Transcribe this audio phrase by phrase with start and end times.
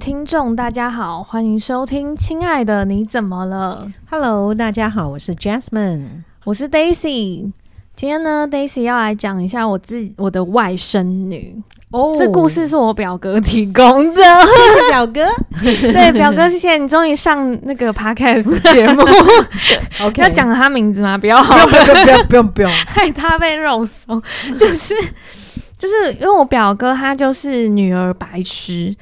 [0.00, 3.86] 听众，大家好，欢迎收听《亲爱的你怎么了》。
[4.10, 7.52] Hello，大家好，我是 Jasmine，我是 Daisy。
[7.94, 11.54] 今天呢，Daisy 要来讲一下我自己我的外甥女。
[11.90, 15.22] 哦、oh，这故事是我表哥提供的， 谢谢表哥。
[15.92, 19.02] 对，表哥，谢谢你终于上那个 Podcast 节目。
[20.02, 21.18] OK，要讲他名字吗？
[21.18, 24.22] 不要，不用，不用，不用，不用，不用，害他被肉松。
[24.58, 24.94] 就是，
[25.76, 28.96] 就是因为我表哥他就是女儿白痴。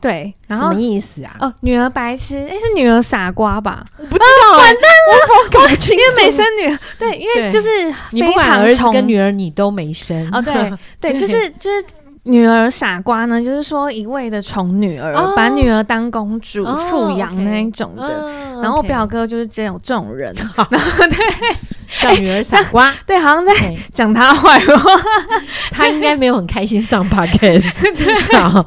[0.00, 1.36] 对，然后什么意思啊？
[1.40, 3.84] 哦，女儿白痴，哎，是女儿傻瓜吧？
[3.98, 6.02] 我不知道、欸，完蛋了，搞不清楚。
[6.02, 7.68] 因为没生女儿，对，因为就是
[8.12, 11.84] 非常儿子跟女儿你都没生哦，对对，就是就是。
[12.26, 18.02] 女儿傻瓜呢，就是说一味的宠女儿，oh, 把女儿当公主富养那一种的。
[18.02, 20.66] Oh, oh, 然后我表哥就是这种这种人，oh.
[20.72, 21.16] 然后对，
[22.00, 23.52] 叫女儿傻瓜，欸、对，好像在
[23.92, 25.00] 讲他坏话。
[25.70, 27.82] 他应该没有很开心上 podcast。
[27.96, 28.64] 对，好，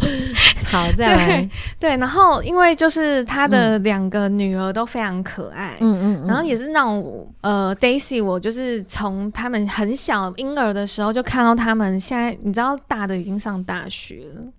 [0.67, 1.49] 好，再来对。
[1.79, 13.48] 对，然后因为就是他的两个女儿都非常可爱，嗯嗯，然后也是那种呃，Daisy，我就是从他们很小婴儿的时候就看到他们现在，你知道大的已经上。
[13.49, 14.53] 上大学了，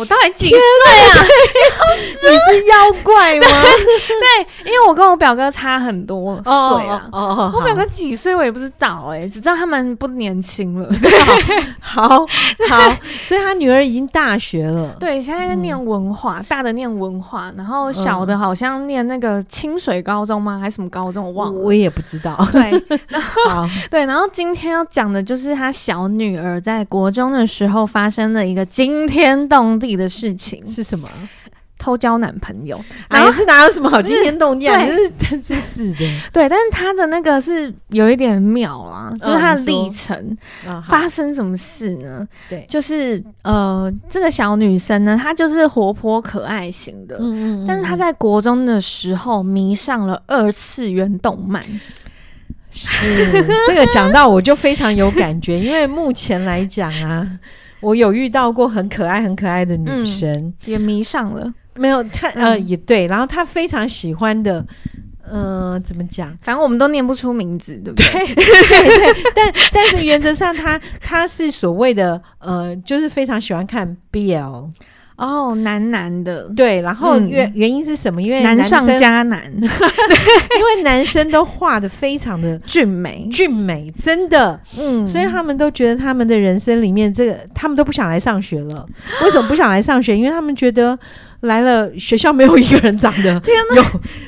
[0.00, 1.12] 我到底几岁啊？
[2.24, 3.46] 你是妖怪吗？
[3.46, 6.52] 对，因为我跟我表哥差很多岁
[6.86, 7.06] 啊。
[7.12, 10.88] 哦哦哦、我表哥几岁我也不知道哎、欸，只知道他们不年轻了。
[11.02, 11.10] 对，
[11.78, 12.26] 好好，
[12.70, 14.96] 好，所以他女儿已经大学了。
[14.98, 20.58] 对，现在在念文化，嗯、大的念文化，然后小的好像念那个清水高中吗？
[20.58, 21.22] 还是什么高中？
[21.26, 22.34] 我忘了，我也不知道。
[22.52, 22.70] 对，
[23.08, 31.08] 然后对，然后今天要讲的就是他小女儿在国中的时候发生的一个惊天动地的事情，是什么？
[31.82, 34.76] 偷交男朋友，然后是哪有什么好惊天动地啊？
[34.84, 36.06] 真是真是是的。
[36.30, 40.36] 对，但是他的那个是有一点妙啊，就是他的历程、
[40.66, 42.28] 嗯、发生什么事呢？
[42.50, 51.64] 对，就是呃，这个小女生呢，她就是活泼可爱型的，嗯嗯嗯，但是她在国中的时候迷上了二次元动漫。
[52.72, 57.26] 是这个讲到我就非常有感觉，因为目前来讲啊，
[57.80, 61.52] 我有遇到过很可爱很可爱的女生，嗯、也迷上了。
[61.76, 63.06] 没有他，呃，也对。
[63.06, 64.60] 然后她非常喜欢的，
[65.30, 66.28] 嗯、呃，怎么讲？
[66.42, 68.06] 反正我们都念不出名字，对不对？
[68.10, 69.32] 对， 对，对。
[69.34, 74.70] 但但是原则上他，他他是所谓的，呃，就是非常喜欢看 BL。
[75.20, 76.44] 哦，男男的。
[76.56, 78.20] 对，然后原、嗯、原因是什么？
[78.22, 84.58] 因为男生难上加难， 因为男生都画的非常的俊美，俊美，真的。
[84.78, 88.86] 嗯，所以他们都觉得他们的人生里面，这个他们都不想来上学了。
[89.22, 90.16] 为什么不想来上学？
[90.16, 90.98] 因为他们觉得。
[91.44, 93.32] 来了，学校没有一个人长得
[93.74, 93.82] 有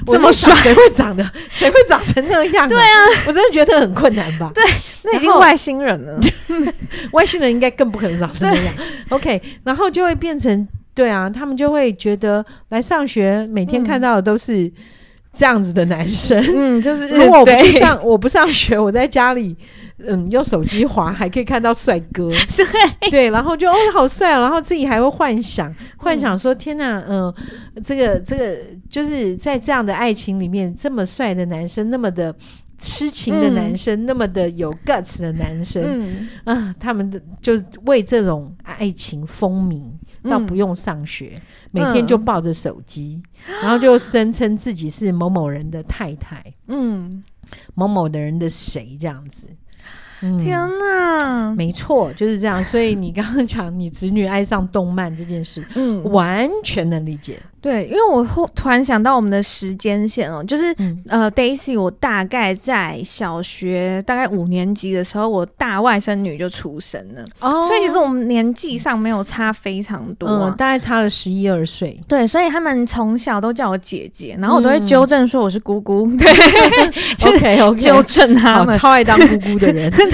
[0.07, 2.67] 这么帅，谁会长得，谁会长成那样、啊？
[2.69, 4.51] 对啊，我真的觉得很困难吧？
[4.55, 4.65] 对，
[5.05, 6.19] 那已经外星人了，
[7.13, 8.75] 外星人应该更不可能长成那样。
[9.11, 14.71] OK，然后就会变成对啊，他们就会觉得来上学，每天看到的都是
[15.33, 16.39] 这样子的男生。
[16.55, 19.57] 嗯，就是如果我不去上，我不上学，我在家里。
[20.05, 23.11] 嗯，用手机滑还可以看到帅哥， 对。
[23.11, 27.35] 对，然后就哦好帅啊，然后自己还会幻想幻想说天哪，嗯、呃，
[27.85, 28.57] 这个这个
[28.91, 32.35] 就是在这样的爱情里面，这么帅的男生，那么的
[32.79, 36.29] 痴情的男生，嗯、那么的有 guts 的男生，嗯。
[36.43, 39.89] 啊，他们的就为这种爱情风靡，
[40.23, 47.23] 倒不用上学，嗯、每天就抱着手机，嗯、然后就声称自己是某某人的太太，嗯，
[47.75, 49.47] 某某的人的谁这样子。
[50.39, 52.63] 天呐，没错，就是这样。
[52.63, 57.41] 所以你刚刚讲你子女爱上动漫这件事，嗯，完全能理解。
[57.63, 71.97] 对，因为我突然想到我们的时间线哦，就是、嗯、呃，Daisy，我大概在小学大概五年级的时候，我大外甥女就出生了哦，所以其实我们年纪上没有差非常多、啊，嗯，大概差了十一二岁。
[72.09, 76.07] 对，所以他们从小都叫我姐姐，然后我都会纠正说我是姑姑。
[76.09, 76.29] 嗯、对，
[77.31, 79.89] OK OK，纠正他们，超爱当姑姑的人。
[79.93, 80.05] 对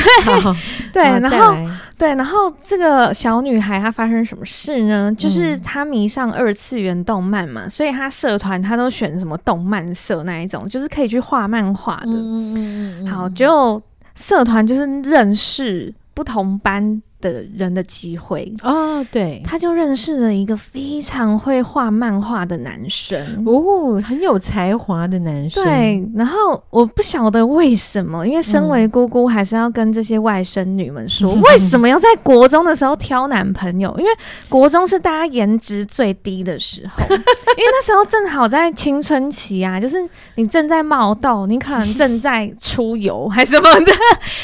[0.92, 1.56] 对，然后。
[1.98, 5.12] 对，然后这个小女孩她发生什么事呢？
[5.14, 12.12] 就是她迷上二次元动漫嘛，嗯、所以她社团她都选什么动漫社那一种，就是可以去画漫画的。
[12.12, 13.06] 嗯嗯嗯。
[13.08, 13.82] 好，就
[14.14, 25.64] 社团就是认识不同班的人的机会哦，对，他就认识了一个非常会画漫画的男生哦，很有才华的男生。
[25.64, 33.94] 对，然后我不晓得为什么，因为身为姑姑，还是要跟这些外甥女们说，嗯、 为什么要在国中的时候挑男朋友？
[33.98, 34.10] 因为
[34.48, 37.24] 国中是大家颜值最低的时候， 因为
[37.56, 39.96] 那时候正好在青春期啊，就是
[40.36, 43.92] 你正在冒痘，你可能正在出油还是什么的。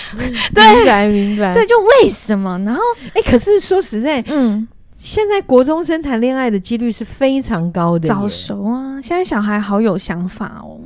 [0.54, 1.54] 对，明白明白。
[1.54, 2.58] 对，就为什么？
[2.64, 2.80] 然后，
[3.14, 4.66] 哎、欸，可是说实在，嗯，
[4.96, 9.00] 现在国中生谈恋爱的几率是非常高的，早熟啊！
[9.00, 10.80] 现在小孩好有想法哦。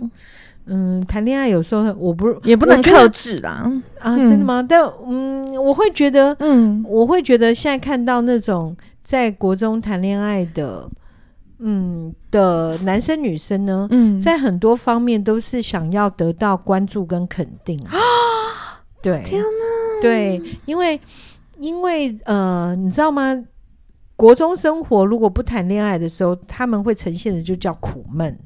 [0.71, 3.71] 嗯，谈恋爱有时候我不也不能克制啦。
[4.01, 4.63] 啊，真的吗？
[4.69, 10.87] 但嗯，我会觉得，嗯，我会觉得现在看到那种在国中谈恋爱的，
[11.59, 17.97] 嗯的男生女生呢，嗯，在很多方面都是想要得到关注跟肯定啊。
[19.01, 21.01] 对，天哪，对，因为
[21.59, 23.45] 因为呃，你知道吗？
[24.17, 28.37] 国中生活如果不谈恋爱的时候，他们会呈现的就叫苦闷。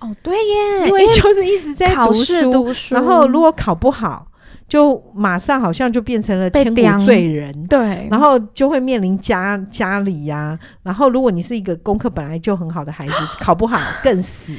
[0.00, 4.26] 哦，对耶，因为就是一直在读书，读书，然后如果考不好，
[4.66, 14.56] 就马上好像就变成了千古罪人，对，然后就会面临家家里呀、啊，然后如果你是一个功课本来就很好的孩子，考不好更死，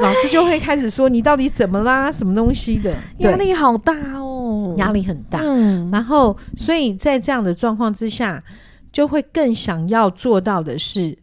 [0.00, 8.42] 老师就会开始说你到底怎么啦，什么东西的， 压力好大哦，压力很大，嗯，然后所以在这样的状况之下，
[8.92, 11.18] 就会更想要做到的是。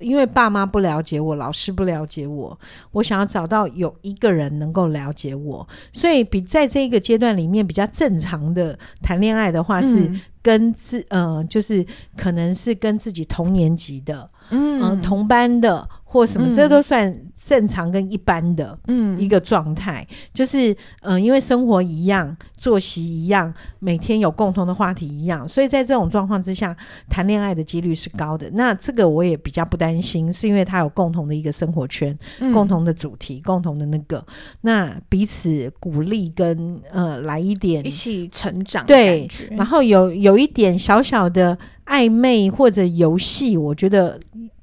[0.00, 2.58] 因为爸妈不了解我，老师不了解我，
[2.90, 10.10] 我想要找到有一个人能够了解我，所以比在这个阶段里面比较正常的谈恋爱的话，是
[10.42, 11.86] 跟自嗯、呃，就是
[12.16, 15.88] 可能是跟自己同年级的，嗯、呃，同班的。
[16.12, 20.70] 或什么，嗯、这都算正常跟一般的，嗯，一个状态，嗯、就是，
[21.00, 26.76] 嗯、呃，因为生活一样，作息一样，每天有共同的话题一样，所以在这种状况之下，
[27.08, 28.50] 谈恋爱的几率是高的。
[28.52, 34.22] 那这个我也比较不担心，是因为他有共同的一个生活圈，嗯、共同的主题，共同的那个，
[34.60, 41.56] 那彼此鼓励跟呃，来一点一起成长，对，然后有有一点小小的
[41.86, 44.20] 暧昧或者游戏，我觉得。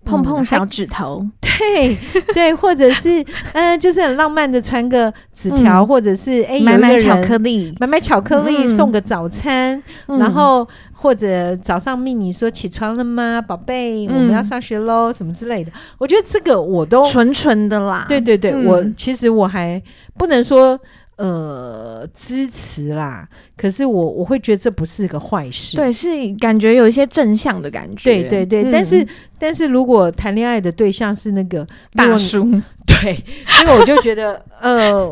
[0.10, 1.98] 碰碰小指头， 嗯、对
[2.34, 3.22] 对，或者是
[3.54, 15.72] 嗯、呃，就是很浪漫的传个纸条，嗯、或者是哎，买买巧克力，买买巧克力送个早餐，嗯、然后或者早上命你说起床了吗，宝贝，我们要上学喽，嗯、什么之类的。
[15.98, 18.06] 我觉得这个我都纯纯的啦。
[18.08, 19.82] 对对对，嗯、我其实我还
[20.18, 20.80] 不能说。
[21.20, 23.28] 呃，支持啦，
[23.58, 28.64] 可是我我会觉得这不是个坏事，对，是感觉有一些正向的感觉，对对对。
[28.64, 29.06] 嗯、但是
[29.38, 32.50] 但是如果谈恋爱的对象是那个大叔，
[32.88, 33.22] 对，
[33.60, 35.06] 这个我就觉得，呃，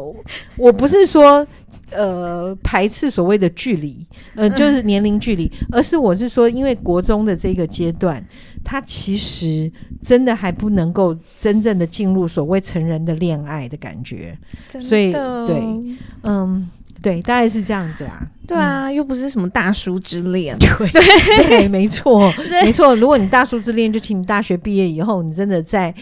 [0.55, 1.45] 我不是说
[1.91, 3.99] 呃排斥所谓的距离，
[4.35, 8.25] 呃，就是年龄距离，嗯、而是我是说，因为国中的这个阶段。
[8.69, 9.71] 他其实
[10.01, 14.37] 真的还不能够真正的进入所谓成人的恋爱的感觉，
[14.81, 16.69] 所以对，嗯，
[17.01, 18.27] 对，大概是这样子啦。
[18.45, 22.93] 对啊，嗯、又不是什么大叔之恋，对 对，对，没错，对没错。
[22.97, 25.95] 如果你大叔之恋，就请你大学毕业以后，你真的在。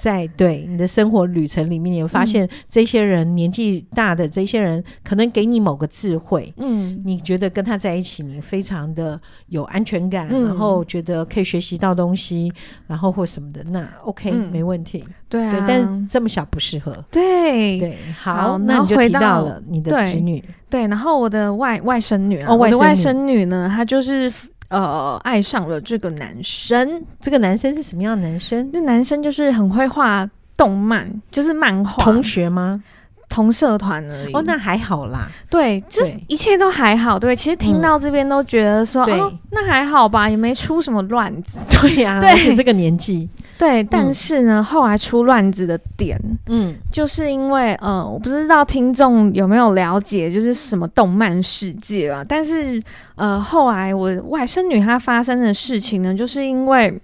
[0.00, 12.50] 在对你的生活旅程里面，你会发现这些人年纪大的这些人，可能给你某个智慧，嗯，你觉得跟他在一起，你非常的有安全感，嗯、然后觉得可以学习到东西，
[12.86, 17.78] 然后或什么的，那 OK、嗯、没问题，对啊，对，但这么小不适合，对。
[17.78, 24.32] 对，好，好那你就提到了你的侄女，对，对，然后我的外外甥女、啊，哦，外甥女，我的外甥女呢，她就是。
[24.70, 27.04] 呃，爱上了这个男生。
[27.20, 28.68] 这个男生是什么样的男生？
[28.72, 32.02] 那男生就是很会画动漫，就是漫画。
[32.02, 32.82] 同学吗？
[33.28, 34.32] 同社团而已。
[34.32, 35.30] 哦，那还好啦。
[35.48, 37.16] 对，这一切都还好。
[37.16, 41.58] 对，其实听到这边都觉得说，哦，那还好吧，也没出什么乱子。
[41.70, 43.28] 对呀，而且这个年纪。
[43.60, 52.24] 对，但是呢，后来出乱子的点，嗯，就是因为，呃，我不知道听众有没有了解，就是什么动漫世界啊。
[52.26, 52.82] 但是，
[53.16, 57.00] 呃，后来我外甥女她发生的事情呢，就是因为。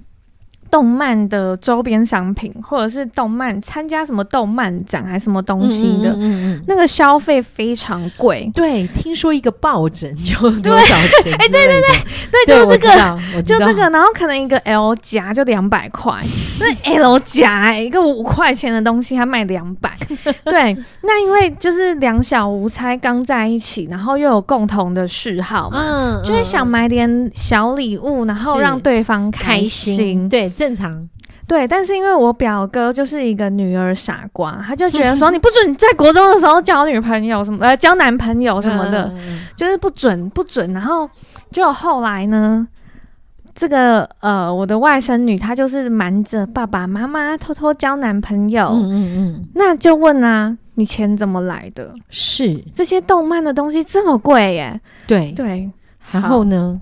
[0.70, 8.50] 动漫的周边商品，或者是动漫参加什么动漫展还是什么东西的，嗯嗯嗯嗯、那个消费非常贵。
[8.54, 11.32] 对，听说一个抱枕就多少钱？
[11.38, 16.14] 哎，对对对对，就这个，就这个，然后可能一个 L 夹就两百块，
[16.60, 19.92] 那 L 夹、欸、一个五块钱的东西，还卖两百。
[20.44, 29.30] 对，那因为就是两小无猜，刚在一起，然后又有共同的嗜好嘛，就是想买点小礼物，然后让对方。
[29.30, 30.48] 开心对。
[30.56, 31.08] 正常，
[31.46, 40.72] 对，但是因为我表哥就是一个女儿傻瓜，他就觉得 说你不准在国中的时候交女朋友什么呃交男朋友什么的，嗯、就是不准不准。
[40.72, 41.08] 然后
[41.50, 42.66] 就后来呢，
[43.54, 51.94] 这个呃我的外甥女她就是瞒着爸爸妈妈偷偷交男朋友，嗯嗯嗯，那就问啊，你钱怎么来的？
[52.10, 54.80] 是这些动漫的东西这么贵耶？
[55.06, 55.70] 对对，
[56.10, 56.74] 然后呢？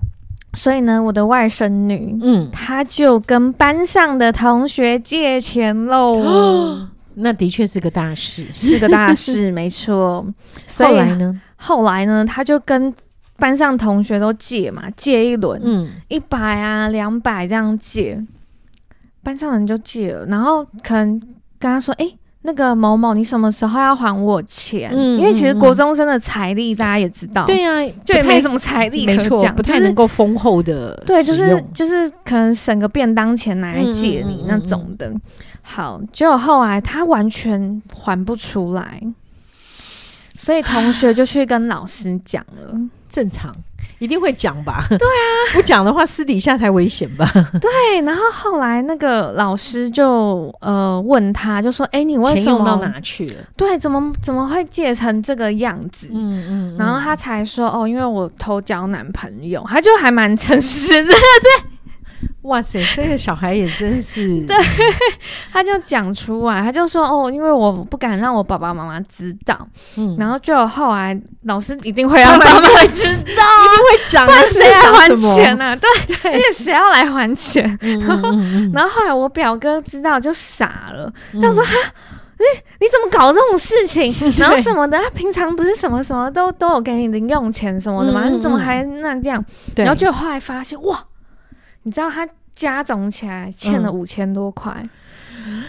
[0.55, 6.17] 所以呢，我的外甥女，嗯，她就跟班上的同学借钱喽。
[6.19, 10.25] 哦， 那的确是个大事，是个大事， 没错。
[10.65, 11.41] 所以后来呢？
[11.57, 12.25] 后来呢？
[12.25, 12.93] 她就跟
[13.37, 18.17] 班上同学都借嘛，借一轮，嗯，一百啊，两百这样借，
[19.21, 21.19] 班上人就借了，然后可能
[21.59, 24.91] 跟他说，哎、欸，那个某某，你什么时候要还我钱？
[24.93, 35.07] 嗯、因为其实国中生的财力大家也知道，对呀、啊，就也没什么财力可讲，不太能够丰厚的、就是，对，就是就是可能省个便当钱拿来借你那种的。
[35.07, 35.21] 嗯嗯嗯嗯
[35.67, 39.01] 好，结果后来他完全还不出来。
[40.37, 42.77] 所以同学就去跟老师讲了，
[43.09, 43.55] 正常
[43.99, 44.83] 一定会讲吧？
[44.89, 47.29] 对啊，不讲的话私底下才危险吧？
[47.61, 48.01] 对。
[48.01, 53.35] 然后后来那个老师就呃问他，就说：“哎、欸，你为什么钱用到哪去了？
[53.55, 56.75] 对，怎么怎么会借成这个样子？”嗯嗯。
[56.77, 61.74] 然后他才说：“哦，因为我偷交男朋友。”他就还蛮诚实的， 对。
[62.43, 64.55] 哇塞，这个小孩也真是， 对，
[65.51, 69.67] 他就讲出来，他就说哦，因为我不敢让我爸爸妈妈知道，
[69.97, 75.75] 嗯，然后就后来老师一定会让爸爸妈妈知道，一定会讲，那谁要还钱呢？
[75.81, 77.63] 对，对，因为谁要来还钱？
[77.81, 78.29] 然后，
[78.73, 81.71] 然后后来我表哥知道就傻了，他说哈，
[82.37, 82.45] 你
[82.79, 84.13] 你怎么搞这种事情？
[84.37, 88.29] 然后什么的，他平常不是什么什么都都有给你零用钱什么的吗？
[88.29, 89.43] 你怎么还那样？
[89.75, 91.03] 然后就后来发现哇。
[91.85, 94.71] 你知道他加总起来欠了五千多块，
[95.45, 95.63] 嗯，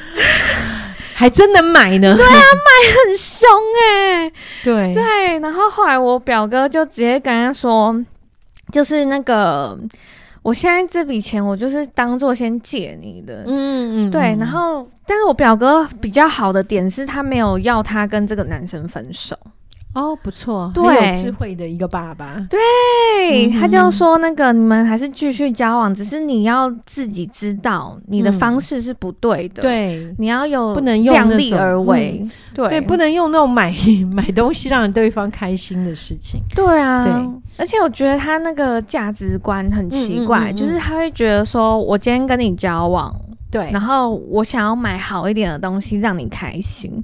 [1.14, 2.12] 还真能买呢。
[2.16, 3.48] 对啊，买很凶
[3.82, 4.32] 哎，欸。
[4.64, 7.94] 对对，然后后来我表哥就直接跟他说，
[8.72, 9.78] 就是那个，
[10.42, 13.44] 我现在这笔钱我就是当做先借你的。
[13.46, 14.36] 嗯嗯，对。
[14.40, 19.36] 然后，但是我表哥比较好的点是他没有要他跟这个男生分手。
[19.96, 22.36] 哦，不错，对，很有智慧的一个爸爸。
[22.50, 29.62] 对，嗯、他就说那个你们还是继续交往，只是你要自己知道你的方式是不对的。
[29.62, 32.20] 嗯、对，你要有不能用量力而为。
[32.22, 33.74] 嗯、对，对，不能用那种买
[34.12, 36.42] 买东西让对方开心的事情。
[36.54, 37.12] 对啊，对，
[37.56, 43.10] 而且我觉得他那个价值观很奇怪，就是他会觉得说，我今天跟你交往，
[43.50, 47.02] 对，然后我想要买好一点的东西让你开心。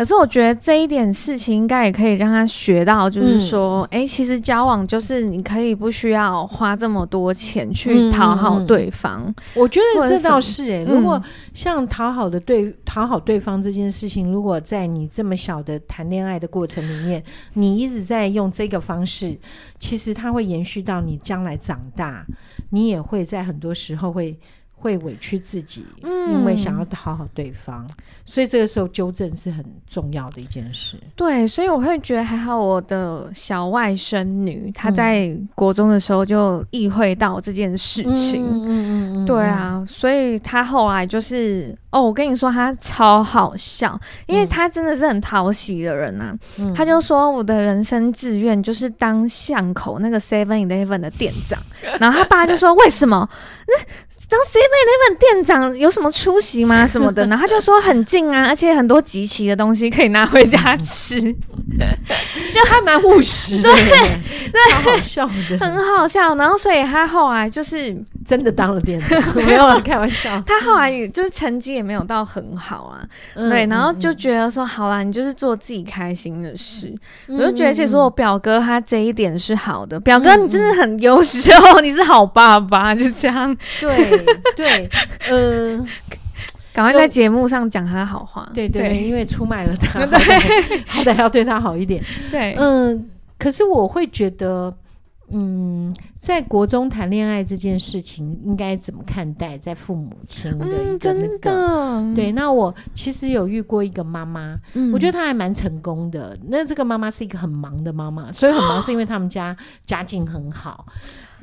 [0.00, 9.24] 可是我觉得这一点事情应该也可以让他学到，就是说，哎、嗯欸，其实交往就是你可以不需要花这么多钱去讨好对方。
[9.26, 19.38] 嗯、我觉得这倒是哎、欸，如果像讨好的对讨好对方这件事情，如果在你这么小的谈恋爱的过程里面，你一直在用这个方式，
[19.78, 22.24] 其实它会延续到你将来长大，
[22.70, 24.40] 你也会在很多时候会。
[24.80, 27.94] 会委屈自己，嗯因为想要讨好对方，嗯，
[28.24, 30.96] 所以这个时候纠正是很重要的一件事。
[31.14, 38.42] 对，所以我会觉得还好，我的小外甥女她在国中的时候就意会到这件事情。
[38.46, 46.38] 嗯嗯嗯，对啊，所以她后来就是哦，我跟你说，她超好笑，因为她真的是很讨喜的人呐，啊。
[46.74, 51.58] 她，嗯，就说我的人生志愿就是当巷口那个 Seven Eleven 的店长，
[51.98, 53.28] 然后他爸就说为什么？
[53.66, 53.74] 那
[54.30, 56.86] 当 C 位那份店长有什么出息吗？
[56.86, 57.26] 什么的？
[57.26, 63.82] 然后他就说很近啊，而且很多集齐的东西可以拿回家吃， 就还蛮务实的，对，
[64.52, 66.34] 对，超好笑的，很好笑。
[66.36, 67.92] 然后所以他后来就是
[68.30, 70.30] 真的当了店长， 没有开玩笑。
[70.46, 73.02] 他后来也就是成绩也没有到很好啊，
[73.34, 73.66] 嗯、对。
[73.66, 76.94] 然后就觉得说好啦，你就是做自己开心的事。
[77.26, 83.56] 嗯、我就觉得其实我表哥他这一点是好的，表哥你真的很优秀，你是好爸爸，就这样。
[83.80, 84.24] 对。
[84.54, 84.88] 对，
[85.28, 85.86] 嗯、呃，
[86.72, 88.48] 赶快在节目上讲他好话。
[88.54, 90.18] 对对，对，因为出卖了他，对，
[90.86, 92.00] 好歹要对他好一点。
[92.30, 93.04] 对，嗯、呃，
[93.38, 94.72] 可是我会觉得，
[95.32, 99.56] 嗯，在国中谈恋爱这件事情应该怎么看待？
[99.58, 102.32] 在父母亲的一个那个、嗯，真的，对。
[102.32, 106.36] 那我其实有遇过一个妈妈，嗯、我觉得她还蛮成功的。
[106.48, 110.86] 那这个妈妈是一个很忙的妈妈，所以很忙是因为他们家家境很好。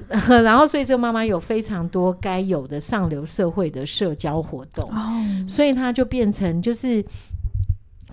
[0.43, 7.03] 然后，所以这个妈妈有非常多该有的上流社会的社交活动，哦、所以她就变成就是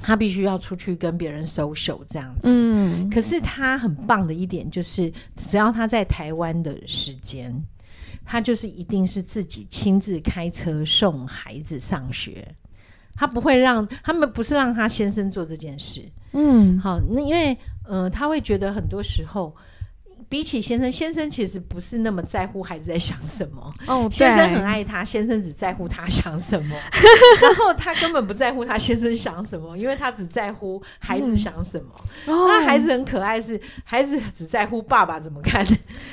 [0.04, 2.42] 她必须要出去跟别人 social 这样子。
[2.44, 7.50] 嗯，可是他很棒的一点就是，只要他在台湾的时间，
[8.22, 12.46] 他就是一定是自己亲自开车送孩子上学，
[13.14, 16.02] 他不会让他们不是让他先生做这件事。
[16.32, 19.56] 嗯，好，那因为呃，他会觉得很多时候。
[20.28, 23.74] 比起先生，先生其实不是那么在乎孩子在想什么。
[23.86, 26.76] 哦，先生很爱他，先生只在乎他想什么。
[27.40, 31.90] 然后他根本不在乎他先生想什么，因为他只在乎孩子想什么。
[32.26, 35.66] 那、嗯哦、孩子很可爱是，是孩子只在乎爸爸怎么看。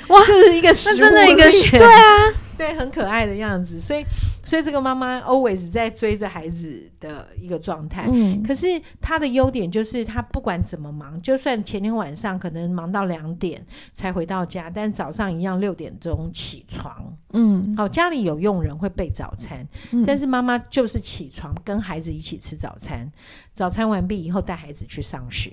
[0.08, 2.32] 哇， 就是一个，那真的一个对啊。
[2.56, 3.80] 对，很可爱的样子。
[3.80, 4.04] 所以，
[4.44, 8.08] 所以这个妈妈 always 在追着孩子的一个状态。
[8.12, 8.66] 嗯，可是
[9.00, 17.16] 她的优点就是，她不管怎么忙，就算前天晚上可能忙到两点才回到家，但早上一样六点钟起床。
[17.32, 23.10] 嗯，好，家里有佣人会备早餐，嗯，但是妈妈就是起床跟孩子一起吃早餐，
[23.54, 25.50] 早餐完毕以后带孩子去上学。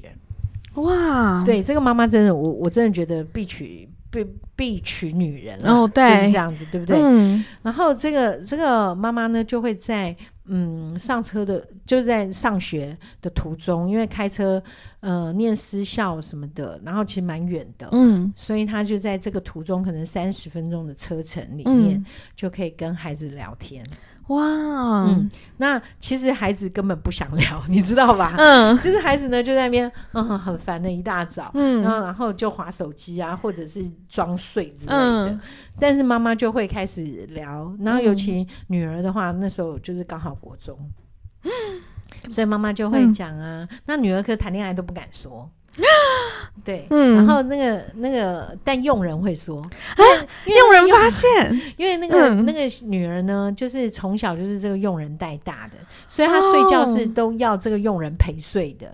[0.76, 4.26] 哇，对，这个妈妈真的，我我真的觉得必娶必
[4.56, 6.98] 必娶女人哦，对，就是这样子，对不对？
[7.00, 14.62] 嗯，然后这个这个妈妈呢，就会在嗯上车的，就在上学的途中，因为开车
[15.02, 23.86] 呃念私校什么的，然后其实蛮远的，嗯，所以她就在这个途中，可能三十分钟的车程里面，嗯，就可以跟孩子聊天。
[24.30, 24.44] 哇，
[25.08, 28.34] 嗯，那其实孩子根本不想聊， 你知道吧？
[28.38, 35.30] 嗯，就是孩子呢就在那边，嗯，很烦的一大早，嗯，然后然后就划手机啊，或者是装睡之类的。
[35.30, 35.42] 嗯，
[35.80, 40.78] 但是妈妈就会开始聊，然后尤其女儿的话，那时候就是刚好国中，
[41.44, 41.50] 嗯，
[42.30, 45.50] 所以妈妈就会讲啊，嗯，那女儿可谈恋爱都不敢说。
[46.66, 50.04] 对，嗯，然后那个那个，但佣人会说，啊，
[50.46, 58.88] 佣人发现，因为那个、嗯、那个女儿呢，就是从小就是这个佣人带大的，所以她睡觉是都要这个佣人陪睡的。
[58.88, 58.94] 哦，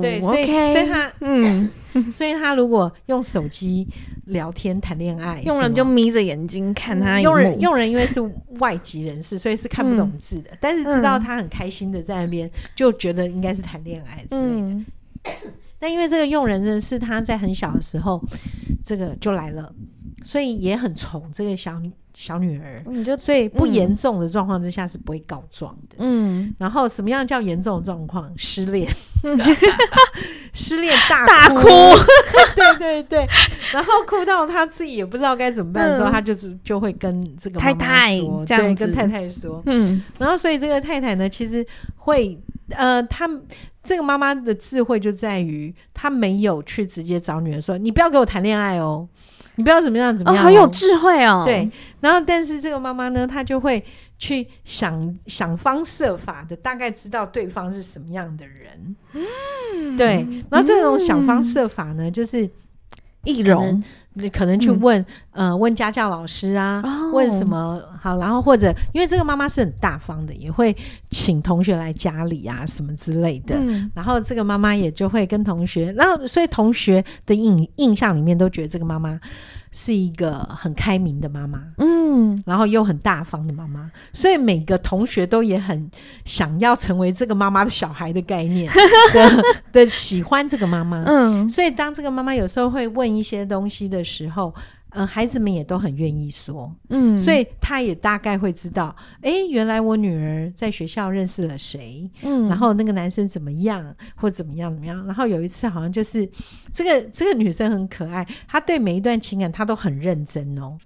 [0.00, 1.70] 对，所以 okay, 所以他嗯，
[2.12, 3.86] 所以他如果用手机
[4.26, 7.20] 聊天谈恋爱， 用人就眯着眼睛看他。
[7.20, 8.20] 用人用人因为是
[8.60, 14.84] 外籍人士，所以是看不懂字的，嗯、但是知道他很开心的在那边，就觉得应该是谈恋爱之类的。
[15.84, 18.18] 嗯但因为这个佣人呢，是他在很小的时候，
[18.82, 19.70] 这个就来了，
[20.24, 21.78] 所以也很宠这个小
[22.14, 22.82] 小女儿。
[22.86, 25.96] 你就所以不严重的状况之下是不会告状的。
[25.98, 28.32] 嗯，然后什么样叫严重的状况？
[28.34, 28.90] 失恋，
[30.54, 31.68] 失恋大哭，大哭
[32.56, 33.26] 对对对，
[33.74, 39.62] 然后哭到他自己也不知道该怎么办的时候，嗯、他就是就会跟这个太太说，太太对，跟太太说。
[39.66, 41.62] 嗯，然后所以这个太太呢，其实
[41.96, 43.28] 会呃，他。
[43.84, 49.06] 这个妈妈的智慧就在于，她没有去直接找女儿说：“你不要给我谈恋爱哦，
[49.56, 51.42] 你不要怎么样怎么样。”哦，好有智慧哦。
[51.44, 51.70] 对，
[52.00, 53.84] 然后但是这个妈妈呢，她就会
[54.18, 58.96] 去想想方设法的，大概知道对方是什么样的人。
[59.12, 60.26] 嗯，对。
[60.50, 62.48] 然后这种想方设法呢，嗯、就是
[63.24, 63.82] 易容。
[64.16, 65.00] 你可能去问，
[65.32, 70.76] 嗯、呃，问家教老师啊，哦、问什么好，然后或者因为这个妈妈是很大方的，也会
[71.10, 73.56] 请同学来家里啊，什么之类的。
[73.58, 79.18] 嗯、然后这个妈妈也就会跟同学，然后所以同学的印印象里面都觉得这个妈妈。
[79.76, 85.90] 是一个很开明的妈妈，嗯，然后又很大方的妈妈，所以每个同学都也很
[86.24, 88.72] 想要成为这个妈妈的小孩的概念
[89.12, 94.54] 的，的喜欢这个妈妈，嗯，所以当这个妈妈有时候会问一些东西的时候。
[94.94, 106.28] 嗯、呃，孩子们也都很愿意说，嗯，所以他也大概会知道，哎、欸，原来我女儿在学校认识了谁，嗯，然后那个男生怎么样，或怎么样怎么样，然后有一次好像就是
[106.72, 110.78] 这个这个女生很可爱，她对每一段情感她都很认真哦。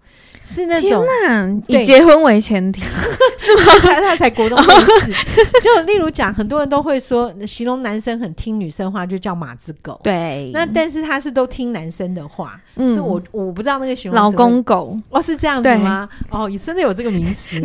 [0.48, 2.80] 是那种以结婚为前提，
[3.38, 3.62] 是吗？
[3.82, 4.66] 他他才国中认
[5.12, 5.12] 识，
[5.62, 10.00] 就例如讲，很多人都会说形容男生很听女生话，就叫马子狗。
[10.02, 14.18] 对，那但是他是都听男生的话，嗯，这我我不知道那个形容。
[14.18, 16.08] 老公狗哦，是这样子吗？
[16.30, 17.62] 哦，也真的有这个名词。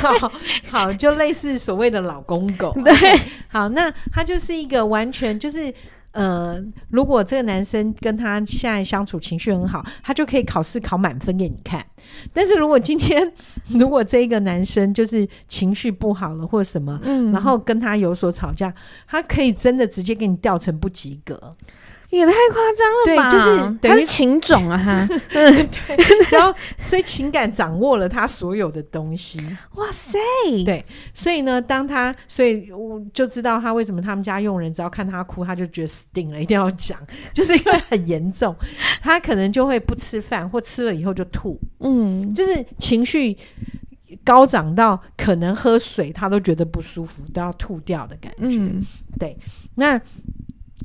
[0.00, 0.32] 好，
[0.70, 2.74] 好，就类似所谓的老公狗。
[2.82, 5.72] 对，好，那他就是一个完全就是。
[6.12, 11.84] 呃，如果这个男生跟他现在相处情绪很好，他就可以考试考满分给你看。
[12.32, 13.32] 但是如果今天
[13.68, 18.72] 如果这个男生就是情绪不好了或者什么，嗯，然后跟他有所吵架，
[19.06, 21.52] 他可以真的直接给你调成不及格。
[22.12, 23.28] 也太夸张了吧！
[23.28, 25.66] 对，就是他是情种啊，哈， 对，
[26.30, 29.40] 然后所以情感掌握了他所有的东西。
[29.76, 30.18] 哇塞，
[30.62, 36.98] 对，所以呢，当他，所以我就知道他为什么他们家佣人只要看他哭，他就觉得死定了， 一定要讲，
[37.32, 38.54] 就是因为很严重，
[39.00, 43.34] 他可能就会不吃饭，或吃了以后就吐，嗯，就是情绪
[44.22, 48.58] 高涨到可能喝水他都觉得不舒服，都要吐掉的感觉。
[48.58, 48.84] 嗯，
[49.18, 49.34] 对，
[49.76, 49.98] 那。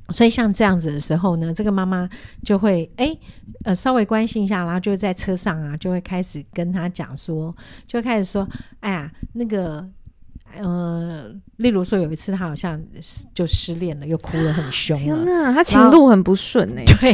[0.10, 2.10] 所以像这样子的时候呢，这个妈妈
[2.44, 3.18] 就会哎、
[3.64, 8.48] 呃，稍微关心一下，然后就在车上啊，就会开始跟他讲说，就开始说，
[8.80, 9.88] 哎呀，那个，
[10.60, 11.26] 呃，
[11.58, 12.82] 例如说，有一次他好像
[13.34, 14.98] 就失恋了，又哭得很凶。
[14.98, 16.82] 天哪，他情路很不顺呢。
[17.00, 17.14] 对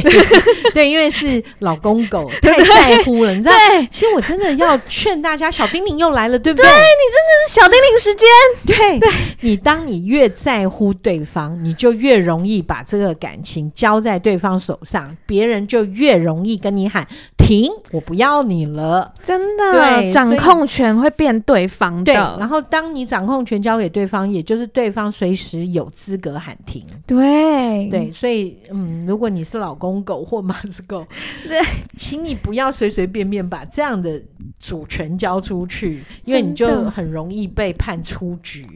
[0.72, 3.54] 对，因为是老公狗 太在乎了，你知道？
[3.90, 6.64] 其实我真的要劝大家，小叮铃又来了，对不对？
[6.64, 8.28] 对，你真的是小叮铃时间。
[8.66, 19.12] 对，对你当你越在乎对方，你就越容易把这个感情交在对方手上，别人就越容易跟你喊停，我不要你了。
[19.22, 22.04] 真的，对，掌控权会变对方的。
[22.04, 24.30] 对，然后当你掌控权交给对方。
[24.30, 31.06] 也就是对方随时有资格喊停，对对，所以嗯，如果你是老公狗或马子狗，
[31.46, 31.60] 对，
[31.96, 34.20] 请你不要随随便便把这样的
[34.58, 38.66] 主权交出去，因为你就很容易被判出局。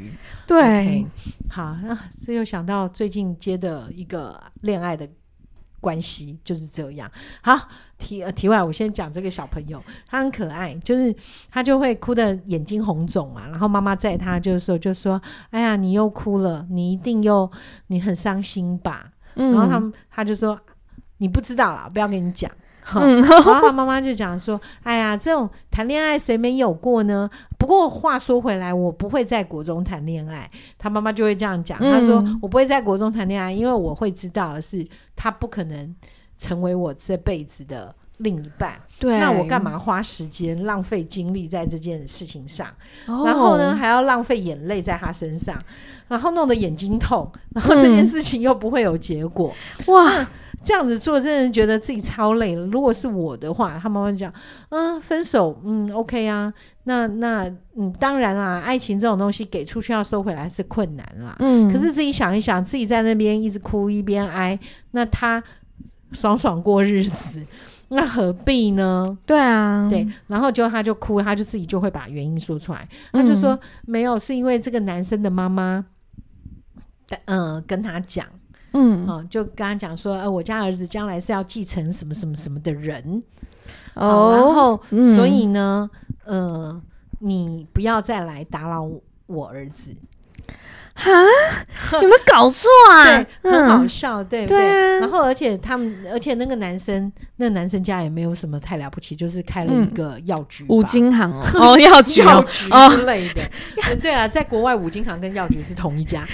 [0.46, 1.06] 对，okay,
[1.50, 5.08] 好啊，这又想到最近接的一个恋爱的。
[5.81, 7.11] 关系就是这样。
[7.43, 7.57] 好，
[7.99, 11.14] 题呃题外，我先讲这个小朋友，他很可爱，就是
[11.51, 13.49] 他就会哭的眼睛红肿嘛。
[13.49, 17.51] 然后妈妈在他就是说，就说：“哎呀，你又哭了，你一定又
[17.88, 20.59] 你很伤心吧？”嗯、然后他他就说
[21.19, 22.51] ：“你不知道啦，不要跟你讲。”
[22.96, 27.29] 嗯、 然后他妈妈就讲说：“哎呀，这种谈恋爱谁没有过呢？
[27.59, 35.94] 不过话说回来，我不会在国中谈恋爱。”他妈妈就会这样讲：“他说、嗯、我不会在国中谈恋爱，因为我会知道的是他不可能
[36.38, 38.81] 成为我这辈子的另一半。
[38.98, 42.66] 对，那我干嘛花时间浪费精力在这件事情上？
[43.07, 45.57] 哦、然后呢，还要浪费眼泪在他身上，
[46.09, 49.53] 然后弄得眼睛痛，然后这件事情又不会有结果。
[49.87, 50.27] 嗯、哇！”
[50.62, 52.66] 这样子做，真的觉得自己超累了。
[52.66, 54.33] 如果是我的话，他妈妈讲，
[54.71, 56.53] 嗯，分手，嗯，OK 啊，
[56.85, 57.44] 那那
[57.77, 61.37] 嗯，当然啦，爱情这种东西给出去要收回来是困难啦。
[61.38, 64.59] 嗯，可是自己想一想，自己在那边一直哭一边哀，
[64.90, 65.42] 那他
[66.12, 67.47] 爽爽过日子，
[67.88, 69.16] 那何必呢？
[69.25, 75.85] 对啊，对，然后就他就哭，他就自己就会把原因说出来，他就说、嗯、没有，是因为这个男生的妈妈，
[77.27, 78.27] 嗯、呃，跟他讲。
[78.72, 83.22] 嗯，哦，就跟他讲说，呃，我家儿子将来是要继承什么什么什么的人，
[83.94, 85.90] 哦，然后、嗯、所以呢，
[86.24, 86.81] 呃，
[87.20, 88.88] 你不要再来打扰
[89.26, 89.94] 我儿子。
[90.98, 91.12] 哈，
[92.02, 93.24] 有没有搞错啊？
[93.40, 94.98] 对，很好笑，嗯、对不对？
[94.98, 103.42] 然后，而且他们，而且那个男生，那个男生家也没有什么太了不起，就是开了一个药局、五金行哦， 哦，药局、药局之类的。
[103.42, 106.26] 哦、 对啊，在国外，五金行跟药局是同一家。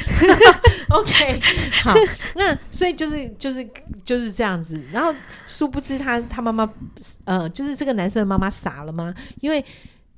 [0.89, 1.41] OK，
[1.83, 1.93] 好，
[2.35, 3.69] 那所以就是就是
[4.03, 4.83] 就是这样子。
[4.91, 5.15] 然后，
[5.47, 6.67] 殊不知他他妈妈，
[7.25, 9.15] 呃，就是这个男生的妈妈傻了吗？
[9.43, 9.63] 因为。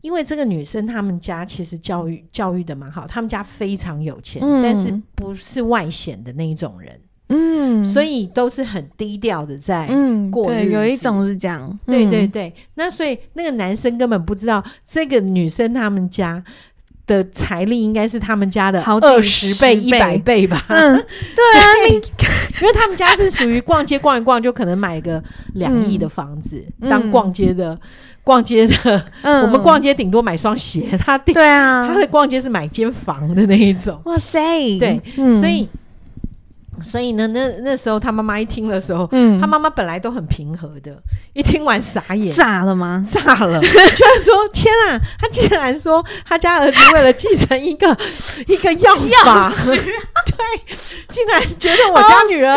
[0.07, 9.89] 因为这个女生，他们家其实教育教育的蛮好，他们家非常有钱，嗯、但是不是外显的那一种人，嗯，所以都是很低调的在
[10.31, 10.63] 过日子。
[10.63, 12.55] 嗯、对，有一种是这样，嗯、对对对。
[12.75, 16.41] 那所以那个男生根本不知道这个女生他们家
[17.05, 20.65] 的财力应该是他们家的二十倍、一百倍吧？
[20.69, 20.97] 嗯，
[21.35, 21.95] 对
[22.63, 25.21] 因为他们家是属于逛街逛一逛就可能买个
[25.55, 27.77] 两亿的房子，嗯、当逛街的。
[28.27, 34.01] 逛街的，嗯、我们逛街顶多买双鞋，他对啊，他的逛街是买间房的那一种。
[34.05, 34.41] 哇塞，
[34.81, 35.69] 对，嗯、所以。
[36.85, 40.95] 所以呢，那那时候他妈妈一听的时候，嗯，他妈妈本来都很平和的，
[41.33, 43.03] 一听完傻眼，炸了吗？
[43.11, 43.67] 炸了，居
[44.05, 45.01] 然说天啊！
[45.19, 47.97] 他竟然说他家儿子为了继承一个
[48.47, 50.77] 一个药法， 对，
[51.09, 52.55] 竟然觉得我家女儿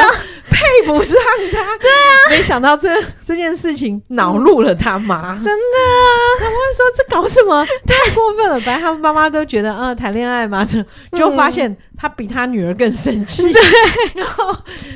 [0.59, 1.15] 配不上
[1.53, 2.89] 他，对啊，没想到这
[3.23, 6.11] 这件事情恼怒了他妈，真的啊！
[6.37, 7.65] 他妈妈说这搞什么？
[7.87, 8.59] 太过分了！
[8.59, 10.83] 本来他们妈妈都觉得，嗯，谈恋爱嘛，就
[11.17, 13.61] 就发现他比他女儿更生气，对。
[14.15, 14.53] 然后，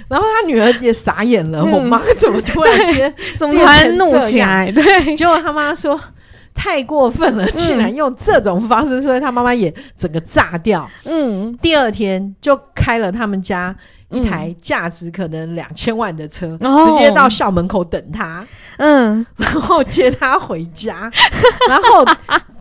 [0.10, 1.60] 然后他女儿也傻眼了。
[1.60, 4.70] 嗯、我妈怎么突然间怎么突然怒起来？
[4.72, 5.98] 对，结果他妈说
[6.54, 10.90] 太过分了，竟然用这种方式，所以他妈妈也整个炸掉。
[11.06, 13.74] 嗯，第二天就开了他们家。
[14.14, 18.46] 一台价值可能两千万的车，嗯、直接到校门口等他，
[18.78, 21.12] 嗯，然后接他回家，
[21.68, 22.06] 然后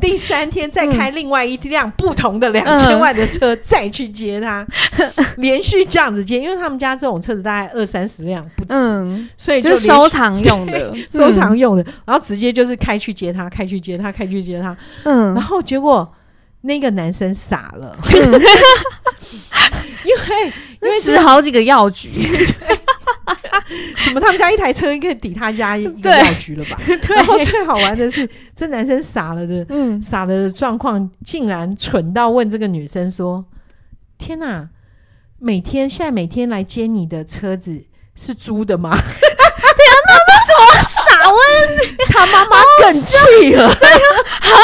[0.01, 4.67] 第三天再开另外一辆不同的两千万的车再去接他，
[4.99, 16.11] 嗯、连续这样子接，因为他们家这种车子大概二三十辆不止，嗯，所以就，就收藏用的， 收藏用的，然后直接就是开去接他，开去接他，开去接他，嗯，然后结果
[16.63, 18.33] 那个男生傻了，嗯、
[20.05, 20.53] 因为。
[20.83, 22.11] 因为值好几个药局，
[23.97, 24.21] 什么？
[24.21, 26.79] 他们家一台车应该抵他家一个药局了吧？
[27.15, 33.45] 然后最好玩的是，这男生傻了的， 嗯，傻了的状况，竟然蠢到问这个女生说
[34.19, 34.69] ：“天哪，
[35.39, 37.85] 每天现在每天来接你的车子
[38.17, 39.01] 是租的吗？”天
[40.07, 41.39] 哪，那什么傻温，
[42.09, 43.73] 他妈妈更气了。
[43.79, 44.07] 对啊，
[44.41, 44.57] 啊，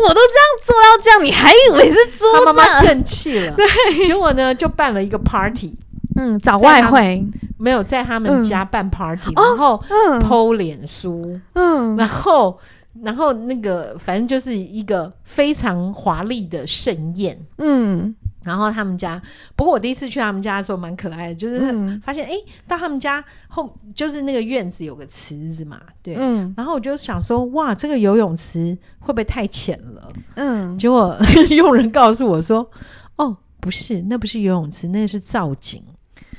[0.00, 2.24] 我都这样做到这样，你还以为是猪？
[2.44, 3.52] 他妈妈更气了。
[3.52, 3.66] 对，
[4.04, 5.76] 结果呢，就办了一个 party，
[6.16, 7.24] 嗯，找外汇，
[7.58, 9.82] 没有在他们家办 party，然后
[10.20, 12.58] po 脸书，嗯，然后。
[13.02, 19.20] 然后那个反正就是一个非常华丽的盛宴，嗯，然后他们家，
[19.56, 21.60] 不过我第一次去他们家的时候蛮可爱的，就是
[22.00, 30.12] 发现哎、嗯，到他们家后就是那个院子有个池子嘛，对，嗯，然后我就想说哇，这个游泳池会不会太浅了？
[30.34, 31.16] 嗯，结果
[31.56, 32.68] 佣人告诉我说，
[33.16, 35.82] 哦，不是，那不是游泳池，那个是造景。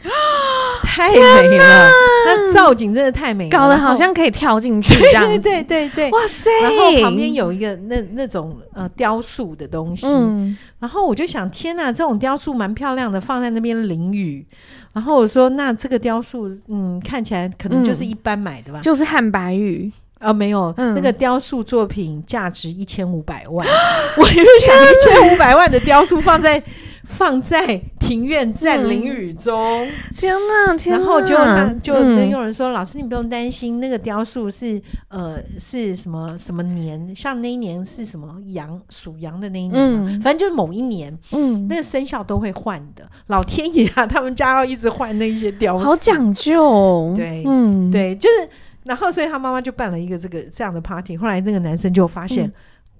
[0.83, 1.89] 太美了，
[2.25, 5.25] 那造景真的太美了，搞得好像可以跳进去这样。
[5.25, 6.51] 对对对对，哇塞！
[6.61, 14.45] 然后旁边有一个那那种呃雕塑的东西，嗯，然后我就想，天哪，这种雕塑蛮漂亮的，放在那边淋雨。
[14.93, 23.67] 然后我说，那这个雕塑，嗯，看起来可能就是一般买的吧，嗯、就是汉白玉啊，没有，嗯、那个雕塑作品价值一千五百万，
[24.17, 26.61] 我就想一千五百万的雕塑放在。
[27.05, 30.77] 放在庭院，在淋雨中，嗯、天哪！
[30.77, 30.97] 天哪！
[30.97, 37.15] 然后就他就跟有人说：“嗯、老师，你不用担心，那个雕塑是呃是什么什么年？
[37.15, 43.09] 像那一年是什么羊属羊的那一年，嗯、反正就是某一年，嗯，那个生肖都会换的。
[43.27, 47.13] 老天爷啊，他们家要一直换那一些雕塑，好讲究。
[47.15, 48.49] 对，嗯，对，就是
[48.83, 51.15] 然后，所以他妈妈就办了一个这个这样的 party。
[51.15, 52.45] 后来那个男生就发现，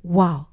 [0.04, 0.46] 嗯、哇！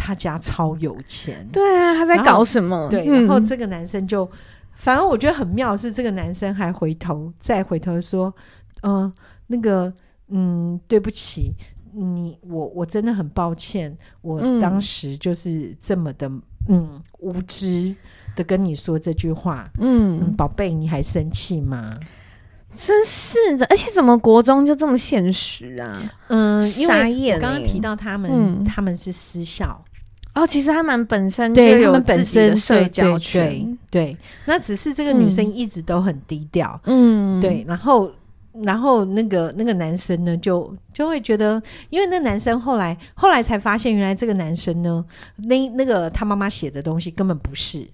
[0.00, 2.88] 他家超有钱，对啊，他在搞什么？
[2.88, 4.30] 对，然后这个男生就，嗯、
[4.74, 8.34] 反而我觉得很妙是，这个男生还回头再回头说，
[8.80, 9.12] 嗯、呃，
[9.48, 9.92] 那个，
[10.28, 11.52] 嗯，对不起，
[11.92, 17.94] 你我我真的很抱歉，我当时就是这么的，嗯，嗯，无知
[18.34, 21.94] 的跟你说这句话，嗯，嗯，宝贝，你还生气吗？
[22.72, 26.00] 真是的，而且怎么国中就这么现实啊？
[26.28, 27.36] 嗯，傻眼。
[27.36, 29.84] 我刚刚提到他们，嗯、他们是私校。
[30.32, 38.10] 哦，其实他们本身就有自己的社交圈，对，对，对，对，那只是这个女生一直都很低调，嗯，对，然后，
[38.62, 45.04] 然后那个那个男生呢，就就会觉得，因为那男生后来后来才发现，原来这个男生呢，
[45.36, 47.84] 那那个他妈妈写的东西根本不是，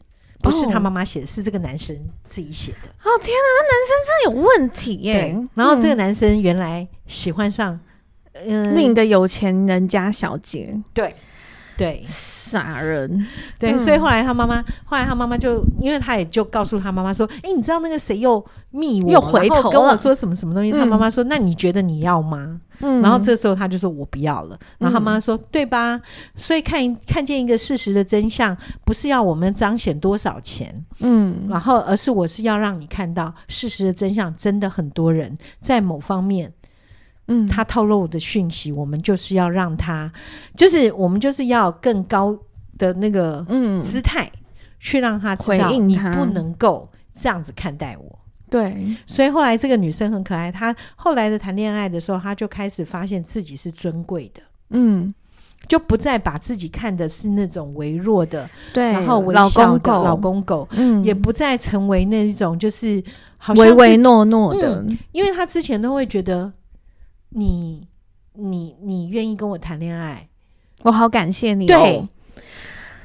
[0.42, 1.96] 不是他妈妈写的，是这个男生
[2.27, 2.88] 自己写的。
[3.03, 5.12] 哦，天哪，那男生真的有问题耶！
[5.14, 7.81] 对，然后这个男生原来喜欢上
[8.35, 11.14] 嗯、呃、另一个有钱人家小姐，对。
[11.77, 13.27] 对，傻人。
[13.59, 26.01] 对，嗯、所以后来他妈妈，后来他妈妈就，因为他也就告诉他妈妈说：“哎、欸，你知道那个谁又密我，又回头跟我说什么什么东西？”嗯、他妈妈说：“那你觉得你要吗？”嗯、然后这时候他就说：“我不要了。”然后他妈妈说：“嗯、对吧？
[26.35, 36.51] 所以看看见一个事实的真相，不是要我们彰显多少钱，嗯，然后而是我是要让你看到事实的真相，真的很多人在某方面。”
[37.29, 40.12] 嗯，他透露的讯息，我们就是要让他，
[40.55, 42.39] 就是我们就是要更高
[42.79, 43.83] 的那个嗯。
[43.83, 44.31] 姿态，
[44.79, 48.19] 去让他知道你不能够这样子看待我。
[48.49, 55.12] 对，所以后来这个女生很可爱，她后来的谈恋爱的时候，她就开始发现自己是尊贵的，嗯，
[55.67, 63.03] 就不再把自己看的是那种微弱的，对，然后微小的老公狗，嗯，也不再成为那种就是
[63.37, 66.53] 好唯唯诺诺的，嗯，因为她之前都会觉得。
[67.31, 67.87] 你
[68.35, 70.29] 你你愿意跟我谈恋爱，
[70.83, 72.09] 我好感谢你哦。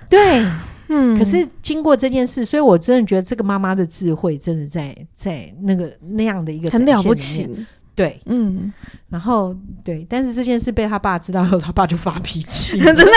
[0.10, 0.46] 对，对，
[0.90, 1.18] 嗯。
[1.18, 7.48] 可是经过这件事，所以我真的觉得这个妈妈的智慧真的在在那个那样的一个很了不起。
[7.96, 8.72] 对，嗯。
[9.12, 13.12] 然后对，但是这件事被他爸知道后，他爸就发脾气， 真的。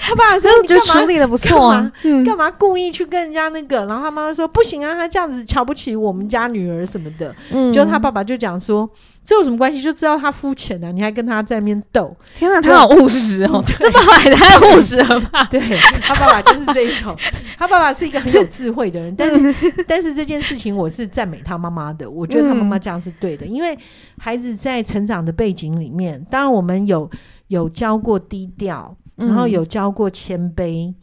[0.00, 1.92] 他爸说：“你干嘛处理的不错啊？
[2.24, 8.88] 干嘛故意去跟人家那个？”然后他妈妈说：“不行啊，他这样子瞧不起我们家女儿什么的。”嗯，就他爸爸就讲说
[9.22, 9.82] ：“这有什么关系？
[9.82, 13.62] 就知道他肤浅啊，你还跟他在那边斗。”天哪，他好务实哦！
[13.66, 15.44] 这爸爸也太务实了吧？
[15.52, 15.60] 对，
[16.00, 17.14] 他爸爸就是这一种。
[17.58, 19.54] 他爸爸是一个很有智慧的人，但是
[19.86, 22.08] 但是这件事情我是赞美他妈妈的。
[22.08, 23.78] 我觉得他妈妈这样是对的，因为
[24.18, 26.22] 孩子在成长的背景里面。
[26.30, 27.10] 当然，我们有
[27.46, 30.94] 有教过低调，然后有教过谦卑。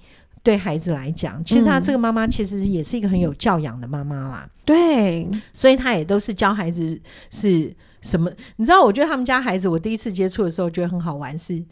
[0.43, 4.47] 对孩子来讲，其实他这个妈妈其实也是一个很有教养的妈妈啦。
[4.63, 7.01] 对，所以他也都是教孩子
[7.31, 8.31] 是什么？
[8.57, 11.65] 你知道，我觉得他们家孩子，我第一次接触的时候觉得很好玩，是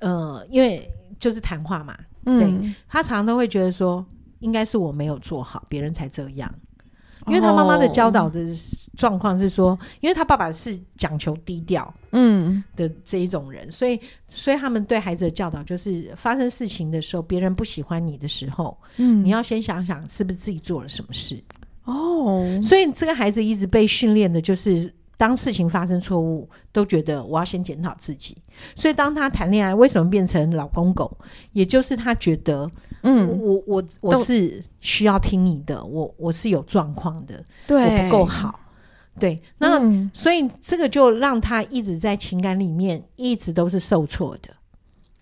[0.00, 0.86] 呃，因为
[1.18, 2.54] 就是谈话嘛，对，
[2.86, 4.04] 他常常都会觉得说，
[4.40, 6.54] 应该是我没有做好，别人才这样。
[7.26, 8.44] 因为他妈妈的教导的
[8.96, 21.42] 状况是说，因为他爸爸是讲求低调，嗯的这一种人，所以所以他们对孩子的教导就是，发生事情的时候，别人不喜欢你的时候，嗯，你要先想想是不是自己做了什么事
[21.84, 22.60] 哦。
[22.62, 28.36] 所以这个孩子一直被训练的就是当事情发生错误，都觉得我要先检讨自己。
[28.74, 31.16] 所以当他谈恋爱，为什么变成老公狗？
[31.52, 32.68] 也就是他觉得，
[33.04, 38.60] 嗯，我我我是需要听你的，我我是有状况的，对，我不够好。
[39.20, 44.50] 对，那、嗯、所以这个就让他一直在情感里面一直都是受挫的。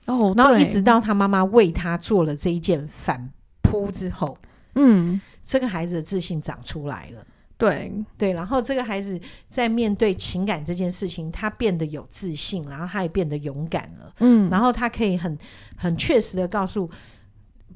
[0.06, 4.38] 哦，然后一直到他妈妈为他做了这一件反扑之后，
[4.76, 7.26] 嗯，这个孩子的自信长出来了。
[7.58, 14.12] 对对，然后这个孩子在面对情感这件事情，他变得有自信，然后他也变得勇敢了。
[14.20, 15.38] 嗯，然后他可以很
[15.76, 16.90] 很确实的告诉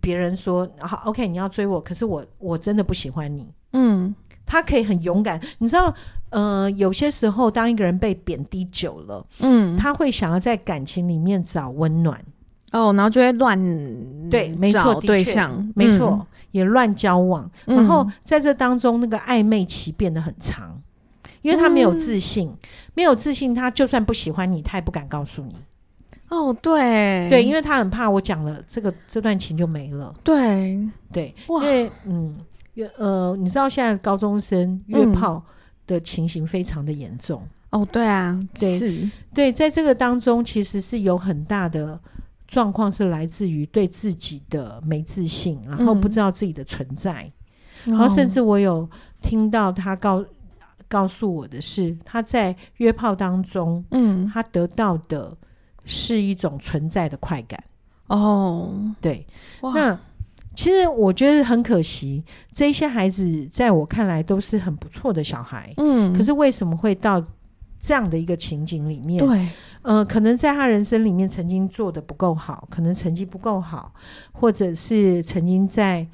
[0.07, 4.15] 别人说：“好，OK，你要追我，可是我我真的不喜欢你。”嗯，
[4.47, 5.41] 他可以很勇敢。
[5.59, 5.93] 你知道，
[6.31, 12.25] 呃，有些时候当一个人被贬低久了，嗯，他会想要在感情里面找温暖。
[12.71, 13.59] 哦，然后就会乱
[14.31, 16.11] 对，没错，对象没错。
[16.21, 22.57] 嗯也乱交往，然后在这当中，那个暧昧期变得很长，嗯、因为他没有自信，嗯、
[22.95, 25.55] 没有自信，他就算不喜欢你，他也不敢告诉你。
[26.29, 30.15] 哦，对，对，因为他很怕我讲了这个这段情就没了。
[30.23, 30.79] 对，
[31.13, 32.37] 对，因为嗯，
[32.99, 35.43] 呃，你知道现在高中生约炮
[35.87, 37.43] 的情形非常的严重。
[37.71, 39.11] 嗯、哦，对啊，对，是。
[39.35, 41.99] 对，在这个当中其实是有很大的。
[42.49, 47.29] 状况是来自于对自己的没自信，然后不知道自己的存在，
[47.87, 48.89] 嗯、然后甚至我有
[49.21, 50.25] 听到他告
[50.87, 55.37] 告诉我的是，他在约炮当中，嗯，他得到的
[55.87, 57.59] 是一种存在的快感。
[58.09, 59.27] 哦，对，
[59.63, 59.99] 那
[60.55, 62.23] 其实我觉得很可惜，
[62.53, 67.25] 这些孩子在我看来都是很不错的小孩，嗯，可是为什么会到
[67.81, 69.27] 这样的一个情景里面？
[69.27, 69.49] 对。
[69.83, 73.95] 呃，可能在他人生里面曾经做的不够好，可能成绩不够好，
[74.33, 76.05] 或者是曾经在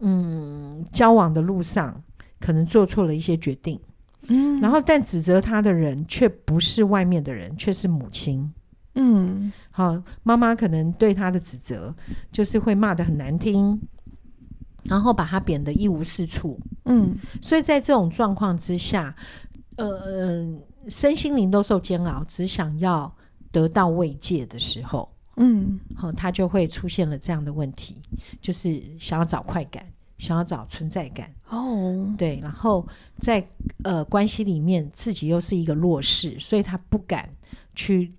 [0.00, 2.02] 嗯交往的路上
[2.40, 3.78] 可能做错了一些决定，
[4.26, 8.52] 嗯，然后但指责他的人却不是外面的人，却是母亲，
[8.94, 11.94] 嗯，好，妈妈可能对他的指责
[12.30, 13.80] 就是会骂的很难听，
[14.84, 19.14] 然后把他贬得一无是处，嗯，所以在这种状况之下，
[19.76, 20.60] 呃嗯。
[20.88, 23.14] 身心灵都受煎熬，只想要
[23.52, 27.94] 得到慰藉的时候，嗯，好，他就会出现了这样的问题，
[28.40, 29.86] 就是想要找快感，
[30.18, 31.32] 想要找存在感。
[31.50, 32.84] 哦，对，然后
[33.20, 33.48] 在
[33.84, 37.30] 呃关系里面，自己又是一个弱势，所以他不敢
[37.76, 38.12] 去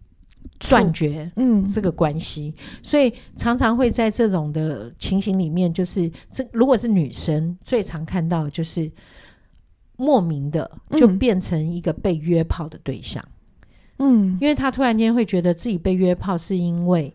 [0.59, 1.65] 断绝嗯。
[1.65, 8.91] 这个关系，嗯、所以常常会在这种的情形里面，就是这如果是女生最常看到就是。
[9.95, 13.23] 莫名的就变成一个被约炮的对象，
[13.99, 17.13] 嗯，因为她突然间会觉得自己被约炮，是因为、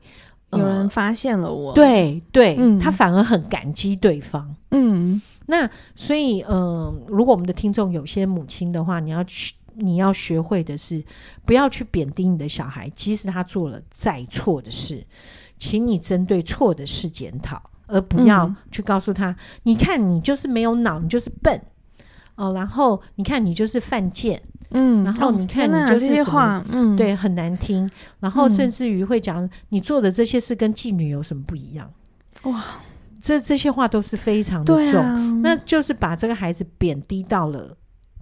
[0.51, 11.05] 呃、有人发现了我，对对，嗯、他反而很感激对方，嗯，那所以，嗯、呃，如果我们的听众有些母亲的话，你要去，你要学会的是，
[11.45, 15.07] 不要去贬低你的小孩，即使他做了再错的事，
[15.57, 21.61] 请你针对错的事检讨，而不要去告诉他，嗯、你看你就是没有脑，你就是笨。
[22.37, 31.93] 哦，然后你看你就是犯贱，嗯，然后你看你就是什么，嗯，对，很难听，然后甚至于会讲你做的这些事跟妓女有什么不一样？
[32.45, 32.64] 哇，
[33.21, 37.77] 这这些话都是非常的重，啊、那就是把这个孩子贬低到了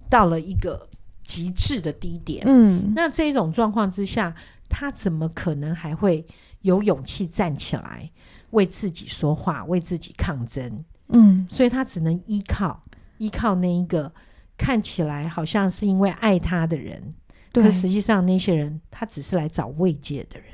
[0.09, 0.89] 到了一个
[1.27, 4.33] 极致的低点，嗯，那这种状况之下，
[4.69, 6.25] 他怎么可能还会
[6.61, 8.09] 有勇气站起来
[8.51, 10.83] 为自己说话，为自己抗争？
[11.09, 12.81] 嗯，所以他只能依靠。
[13.17, 14.11] 依靠那一个
[14.57, 17.13] 看起来好像是因为爱他的人，
[17.51, 17.63] 对。
[17.63, 20.47] 可实际上那些人他只是来找慰藉的人，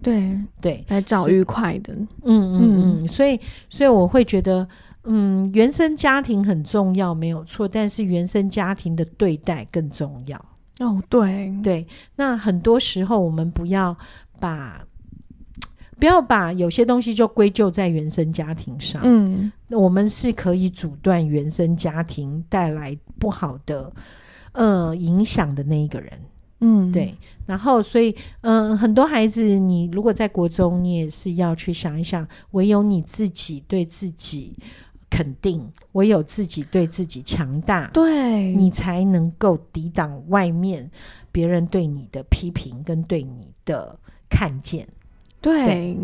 [0.00, 0.38] 对。
[0.60, 2.96] 对，来找愉快的，嗯嗯。
[3.02, 4.66] 嗯，所以所以我会觉得，
[5.04, 10.36] 嗯，原生家庭很重要，没有错，但是原生家庭的对待更重要。
[10.80, 11.86] 哦，对对，
[12.16, 13.96] 那很多时候我们不要
[14.40, 14.84] 把。
[15.96, 19.00] 不要把有些东西就归咎在原生家庭上。
[19.04, 23.90] 嗯，那我们是可以阻断原生家庭带来不好的
[24.52, 26.12] 呃影响的那一个人。
[26.60, 27.14] 嗯，对。
[27.46, 34.56] 然后，所以，嗯、呃，很多孩子，你如果在国中，你也是要去想一想，唯有你自己对自己
[35.14, 40.90] 肯定，唯有自己对自己强大，对，你才能够抵挡外面
[41.30, 43.96] 别人对你的批评跟对你的
[44.28, 44.84] 看见。
[45.40, 45.98] 对，对，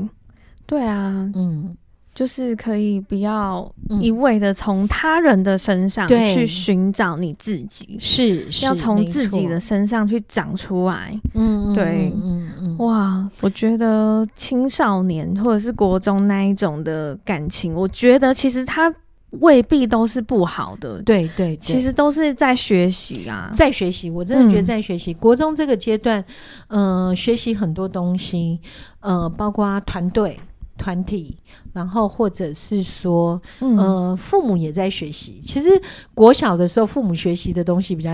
[0.64, 1.76] 对啊，嗯，
[2.14, 3.68] 就是可以不要
[4.00, 11.18] 一味的从他人的身上去寻找你自己，是，是要从自己的身上去长出来。
[11.34, 12.76] 嗯，对，嗯嗯，嗯。
[12.78, 18.94] 哇，我觉得青少年或者是国中那一种的感情，我觉得其实他
[19.30, 21.00] 未必都是不好的。
[21.02, 24.10] 对对，对，其实都是在学习啊，在学习。
[24.10, 25.12] 我真的觉得在学习。
[25.12, 26.24] 嗯、国中这个阶段，
[26.68, 28.58] 嗯、呃，学习很多东西，
[29.00, 30.38] 呃，包括团队、
[30.76, 31.36] 团体，
[31.72, 35.40] 然后或者是说，呃，父母也在学习。
[35.44, 35.68] 其实
[36.14, 38.10] 国小的时候，父母学习的东西比较，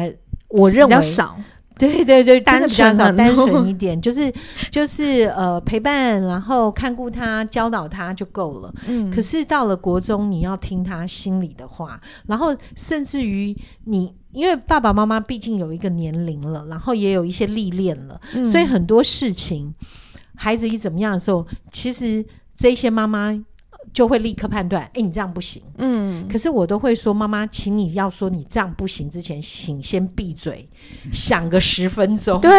[0.49, 1.37] 我认为比较少。
[1.79, 4.33] 对对对，真的比较少，单纯 一点，就是
[4.70, 8.72] 就是呃陪伴，然后看顾他，教导他就够了。
[8.89, 13.55] 嗯，可是到了国中，你要听他心里的话，然后甚至于
[13.85, 19.74] 你，因为爸爸妈妈毕竟有一个年龄了，然后也有一些历练了，嗯，所以很多事情，
[20.35, 22.24] 孩子一怎么样的时候，其实
[22.57, 23.39] 这些妈妈。
[23.97, 25.62] 就会立刻判断，哎，你这样不行。
[25.78, 30.68] 嗯，可是我都会说，妈妈，请你要说你这样不行之前，请先闭嘴，
[31.11, 32.38] 想个十分钟。
[32.42, 32.51] 对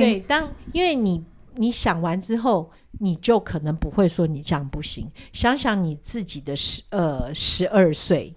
[0.00, 1.22] 对，当因为你
[1.56, 5.06] 你想完之后，你就可能不会说你这样不行。
[5.34, 8.34] 想想你自己的十呃十二岁。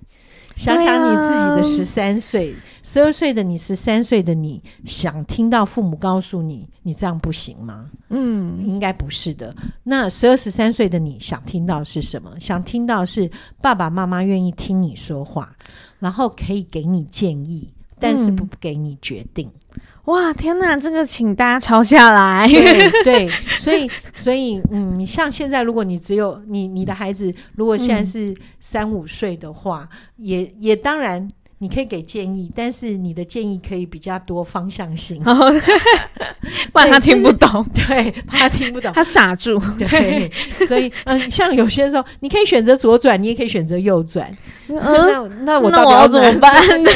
[0.58, 7.92] 想想你自己的十三岁，十二岁的你，十三岁的你，想听到父母告诉你，你这样不行吗？
[8.10, 9.56] 嗯，应该不是的。
[9.84, 12.32] 那十二、十三岁的你想听到是什么？
[12.40, 13.30] 想听到是
[13.62, 15.56] 爸爸妈妈愿意听你说话，
[16.00, 19.48] 然后可以给你建议，但是不给你决定。
[19.48, 20.76] 嗯哇，天哪！
[20.76, 22.48] 这个请大家抄下来。
[22.48, 23.28] 对， 对，
[23.60, 31.28] 所以，所以，嗯，像现在，如果你只有你，你的孩子，如果现在是三五岁的话，嗯、也，也当然。
[31.60, 35.22] 你可以给建议，但是你的建议可以比较多方向性，
[36.72, 37.66] 不然他听不懂。
[37.74, 39.60] 对，怕他听不懂，他傻住。
[39.80, 40.32] 对，
[40.68, 44.32] 所以嗯，像有些时候，你可以选择左转，你也可以选择右转。
[44.68, 46.54] 嗯， 那那我到底要怎么办？
[46.84, 46.94] 对，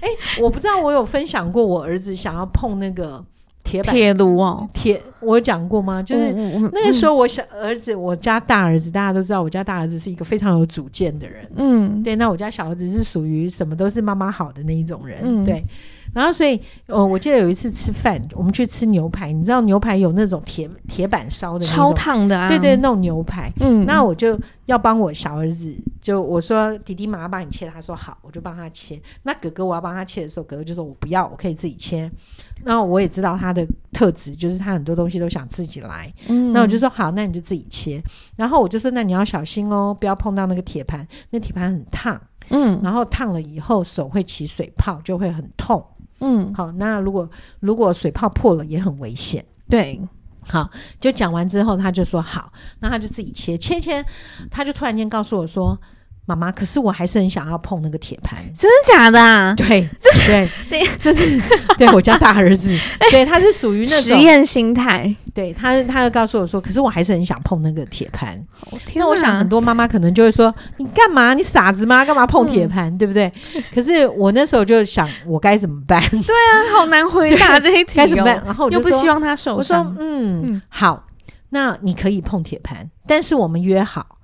[0.00, 0.08] 哎，
[0.40, 3.24] 我不知道我有分享过，我儿子想要碰那个。
[3.70, 6.02] 铁板铁炉哦，铁我有讲过吗？
[6.02, 6.32] 就是
[6.72, 11.46] 那个时候，我小儿子，我家大儿子，大家都知道，我家大儿子是一个非常有主见的人。
[11.56, 12.16] 嗯，对。
[12.16, 15.18] 那我家小儿子是属于什么都是妈妈好的那一种人。
[15.22, 15.62] 嗯，对。
[16.12, 23.52] 然后，所以，呃，我记得有一次吃饭，我们去吃牛排，你知道牛排有那种铁铁板烧的超烫的啊，对对，那种牛排。
[23.60, 29.00] 嗯，那我就要帮我小儿子，就我说弟弟妈妈帮你切，他说好，我就帮他切。
[29.22, 32.10] 那哥哥我要帮他切的时候，哥哥就说我不要，我可以自己切。
[32.64, 36.12] 那我也知道他的特质，就是他很多东西都想自己来。
[36.28, 38.02] 嗯，那我就说好，那你就自己切。
[38.36, 42.20] 然后我就说，那你要小心哦，不要碰到那个铁盘，那铁盘很烫。
[42.48, 45.84] 嗯，然后烫了以后手会起水泡，就会很痛。
[46.20, 47.28] 嗯，好，那如果
[47.60, 49.44] 如果水泡破了也很危险。
[49.68, 50.00] 对，
[50.46, 54.04] 好，就讲完之后，他就说好，那他就自己切切切，
[54.50, 55.78] 他就突然间告诉我说。
[56.30, 59.54] 妈妈，可是我还是很想要碰那个铁盘，真的假的啊？
[59.56, 59.88] 对
[60.26, 61.40] 对对，这是
[61.76, 62.76] 对我家大儿子，
[63.10, 65.14] 对，他是属于那种实验心态。
[65.32, 68.40] 对他，他就告诉我说，可是我还是很想碰那个铁盘。
[68.94, 71.34] 那我想很多妈妈可能就会说，你干嘛？
[71.34, 72.02] 你傻子吗？
[72.06, 72.96] 干嘛碰铁盘？
[72.98, 73.32] 对不对？
[73.72, 76.00] 可是我那时候就想，我该怎么办？
[76.10, 78.42] 对啊，好难回答这一题，该怎么办？
[78.44, 79.84] 然后我就又不希望他受伤。
[79.86, 81.06] 我说，嗯，好，
[81.50, 84.18] 那你可以碰铁盘，但是我们约好。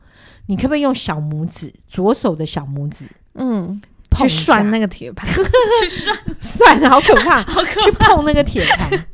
[0.47, 3.81] 你可不可以用小拇指，左手的小拇指，嗯，
[4.17, 5.89] 去涮那个铁盘， 去
[6.41, 9.07] 涮涮，好可怕， 好可怕，去碰那个铁盘。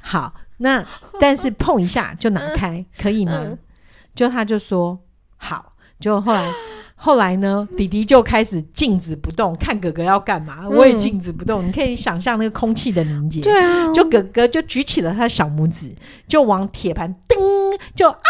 [0.00, 0.84] 好，那
[1.20, 3.56] 但是碰一下就拿开，可以吗？
[4.14, 4.98] 就他就说
[5.36, 6.52] 好，就后来
[6.96, 11.66] 后来呢，弟弟就开始静止不动，看哥哥要干嘛，我也静止不动。
[11.66, 15.94] 你可以想象那个空气的凝结，对啊，就哥哥就举起了他的小拇指，
[16.26, 17.36] 就往铁盘噔，
[17.94, 18.20] 就啊。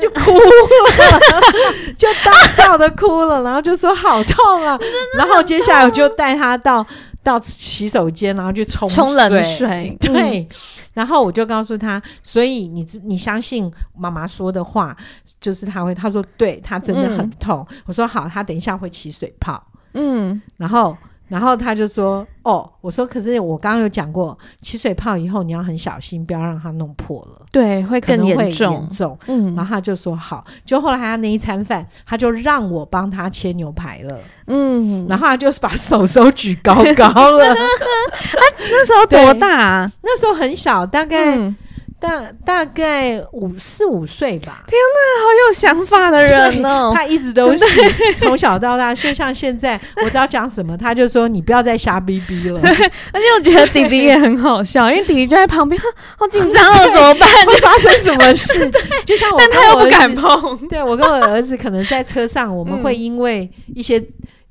[0.00, 1.40] 就哭了，
[1.96, 4.78] 就大叫的哭了，然后就说好痛啊！
[5.16, 6.86] 然后接下来我就带他到
[7.22, 9.96] 到洗手间，然后去冲冲冷水。
[10.00, 10.48] 对，嗯、
[10.94, 14.96] 然后我就告诉他，所以你你相信妈妈说的话，
[15.40, 17.66] 就是他会，他说对，他真的很痛。
[17.70, 19.62] 嗯、我说好，他等一下会起水泡。
[19.94, 20.96] 嗯，然后。
[21.32, 29.18] 然后他就说：“哦，我说，可是我刚刚有讲过，起水泡以后你要很小心，不要让它弄破了，对，会更严重，严重。
[29.28, 34.20] 嗯，然后他就说好，就后来他那一餐饭，他就让我帮他切牛排了。
[34.46, 37.54] 嗯，然后他就是把手手举高高了。
[37.54, 39.92] 他 那时候多大啊？
[40.04, 41.38] 那时候很小，大概。
[41.38, 41.56] 嗯”
[42.02, 44.64] 大大概五四五岁吧。
[44.66, 46.90] 天哪，好有想法的人哦！
[46.94, 47.64] 他一直都是
[48.18, 52.60] 从小到大，就像现在，我知道讲什么，他就说你不要再瞎逼逼了。
[52.60, 55.80] 而且我觉得弟弟也很好笑，因为弟弟就在旁边，
[56.18, 57.28] 好紧张哦，怎么办？
[57.46, 58.68] 会发生什么事？
[59.06, 60.68] 就像我，但他又不敢碰。
[60.68, 64.02] 对，我跟我儿子可能在车上，我们会因为一些。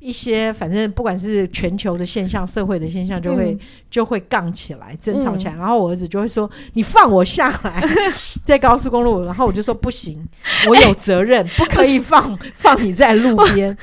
[0.02, 5.54] 一些反正不管是全球的现象、社会的现象，就会、嗯、就会杠起来、争吵起来。
[5.54, 7.84] 嗯、然后我儿子就会说：“你放我下来，
[8.44, 10.28] 在高速公路。”然后我就说：“不行，
[10.68, 13.78] 我有责任，不可以放 放你在路边。”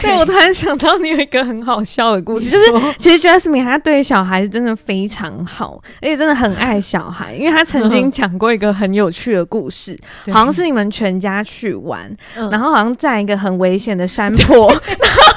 [0.00, 9.98] 对，我突然想到你有一个很好笑的故事，就是其实 Jasmine 她对小孩子真的非常好，而且真的很爱小孩，因为他曾经讲过一个很有趣的故事，
[10.32, 12.10] 好像是你们全家去玩，
[12.50, 14.70] 然后好像在一个很危险的山坡。
[14.70, 15.29] 然后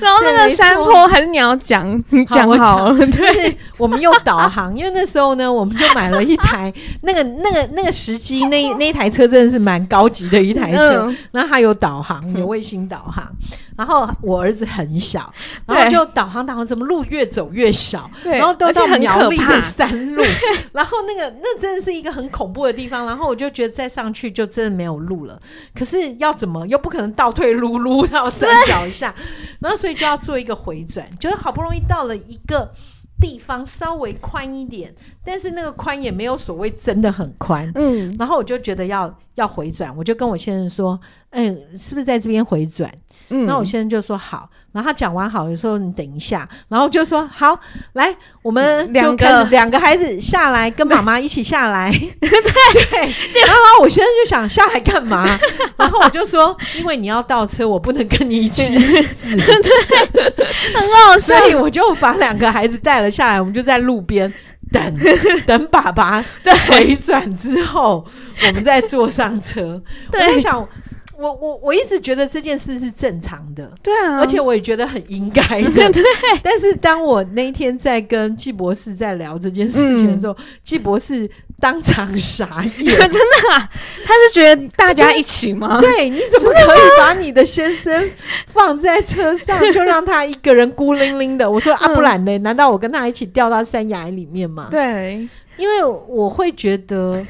[0.24, 3.06] 那个山坡还是你要讲，你讲好了。
[3.06, 6.72] 对，我们用导航，因为那时候呢，我们就买了一台
[7.02, 13.24] 那个那个那个时机，那那一台车真的是蛮高级的一台车，然后它有导航， 有卫星导航。
[13.76, 15.32] 然后我儿子很小，
[15.66, 20.22] 然后就导航导航，怎么路越走越小，然后都到苗栗的山路，
[20.72, 23.06] 然后那个那真的是一个很恐怖的地方。
[23.06, 25.40] 然后我就觉得再上去就真的没有路了。
[25.74, 29.14] 可是要怎么又不可能倒退撸撸到山脚下，
[29.60, 32.72] 然后所以就要做一个回转，就是好不容易到了一个
[33.20, 34.94] 地方稍微宽一点，
[35.24, 37.70] 但是那个宽也没有所谓真的很宽。
[37.74, 40.98] 嗯，然后我就觉得要要回转，我就跟我先生说，
[41.30, 42.92] 嗯，是不是在这边回转？
[43.28, 47.58] 嗯，那我先生就说好，然后他讲完好，有时候你等一下，然后就说好，
[47.94, 49.44] 来，我们两个。
[49.46, 51.90] 两个孩子下来，跟妈妈一起下来，
[52.20, 52.30] 对。
[53.32, 55.26] 对，然后我先生就想下来干嘛？
[55.76, 60.44] 然后我就说，因为你要倒车，我不能跟你一起死， 对，
[60.74, 64.32] 很好笑，所以我就把两个孩子带了下来，我们就在路边
[64.72, 64.96] 等
[65.46, 66.24] 等爸爸
[66.68, 68.04] 回转之后，
[68.46, 69.82] 我们再坐上车。
[70.12, 70.66] 我在想。
[71.18, 76.04] 我我我一直觉得这件事是正常的，对啊，而且我也觉得很应该的，对。
[76.42, 81.26] 但是当我那一天在跟季博士在聊这件事情的时候，季、嗯、博士
[81.58, 83.70] 当场傻眼， 真的、啊，
[84.04, 85.80] 他是觉得大家一起吗？
[85.80, 88.10] 对，你怎么可以把你的先生
[88.46, 91.50] 放在车上，就让他一个人孤零零的？
[91.50, 92.38] 我说啊，不然呢？
[92.38, 94.68] 难道我跟他一起掉到山崖里面吗？
[94.70, 97.26] 对，因为我会觉得。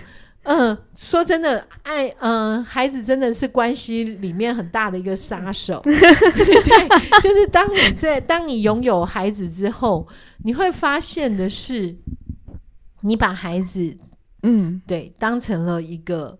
[0.48, 5.80] 嗯、呃，说真的，爱，嗯、呃，孩子真的是关系里面很大的一个杀手。
[5.82, 10.06] 对，就是当你在当你拥有孩子之后，
[10.44, 11.96] 你会发现的是，
[13.00, 13.98] 你把孩子，
[14.46, 16.38] 嗯，对，当成了一个。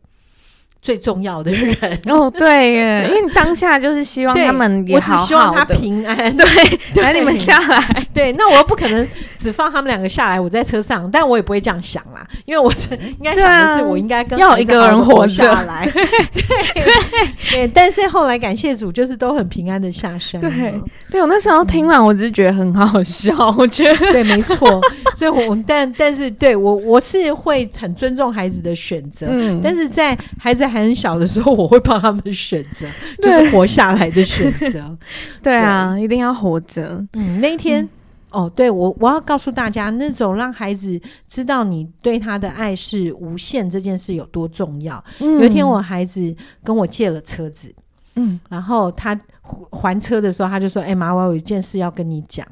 [0.83, 1.75] 最重要的人
[2.07, 6.37] 哦，对耶，因为你当下就是希望他们也好好，我只希望他平安。
[6.37, 6.47] 对，
[7.03, 8.07] 来你们下来。
[8.15, 9.05] 对，那我又不可能
[9.47, 15.89] 只放他们两个下来，我在车上，但我也不会这样想啦，因为我应该想的是，我应该跟要一个人活下来。
[15.93, 16.03] 对
[17.53, 20.41] 对， 但是后来感谢主，就是都很平安的下山。
[20.41, 20.75] 对，
[21.13, 23.55] 对我那时候听完，我只是觉得很好笑。
[23.57, 24.81] 我觉得对，没错。
[25.15, 32.85] 所以我但但是对我我是会很尊重孩子的选择，嗯，但是在孩子还很小的时候，我会帮他们选择，
[33.23, 34.99] 就是活下来的选择。
[35.41, 37.01] 对啊，一定要活着。
[37.13, 37.89] 嗯，那一天，嗯、
[38.37, 45.03] 哦，对我我要告诉大家，那种让孩子知道你对他的爱是无限这件事有多重要。
[45.21, 47.75] 嗯、有一天，我孩子跟我借了车子，
[48.17, 49.19] 嗯，然后他
[49.71, 52.47] 还车的时候，他就说：“哎、欸，妈，我有一件事要跟你讲。”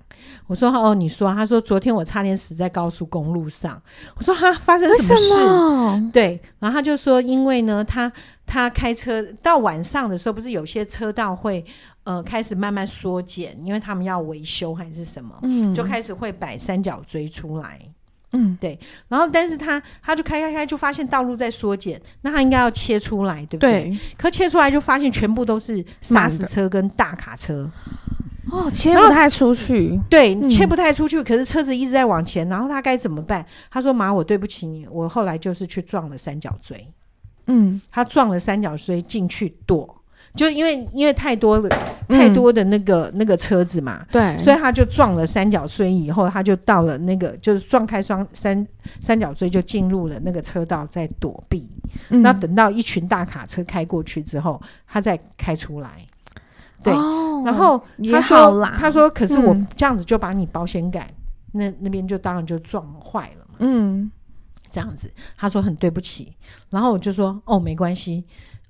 [0.46, 3.78] 我说：“哦，你说。”他说：“昨天我差点死在高速公路上。”
[4.16, 8.10] 我说：“哈，发生什么事？”么对，然后他就说：“因为呢，他
[8.46, 11.62] 他开车到晚上的时候，不是有些车道会
[12.04, 17.80] 呃开始慢慢缩减，因为他们要维修还是什么，嗯，就开始会摆三角锥出来，
[18.32, 18.78] 嗯，对。
[19.08, 23.84] 然后，但是他他就开开开，就发现道路在缩减，那他应该要切出来，对不对？
[23.84, 27.70] 对，可切出来就发现全部都是砂石车跟大卡车。”
[28.52, 31.20] 哦，切不太出去，对，嗯、切不太出去。
[31.24, 33.44] 可是车子一直在往前，然后他该怎么办？
[33.70, 36.86] 他说：“妈，我对不起你。”我后来就是去撞了三角锥。
[37.46, 39.96] 嗯，他撞了三角锥进去躲，
[40.34, 41.68] 就因为因为太多了，
[42.08, 45.92] 太多的那个、嗯、那个车子嘛，对，所以他就撞了三角锥。
[45.92, 48.66] 以后他就到了那个，就是撞开双三
[49.00, 51.66] 三角锥，就进入了那个车道，在躲避。
[52.08, 55.90] 那、嗯、等到一群大卡车开过去之后，他再开出来。
[56.82, 57.82] 对，哦、然后
[58.12, 61.06] 他说：“他说，可是我这样子就把你保险杆、
[61.52, 63.54] 嗯、那那边就当然就撞坏了嘛。
[63.60, 64.10] 嗯，
[64.70, 66.34] 这样子，他说很对不起。
[66.68, 68.22] 然后我就说：哦，没关系，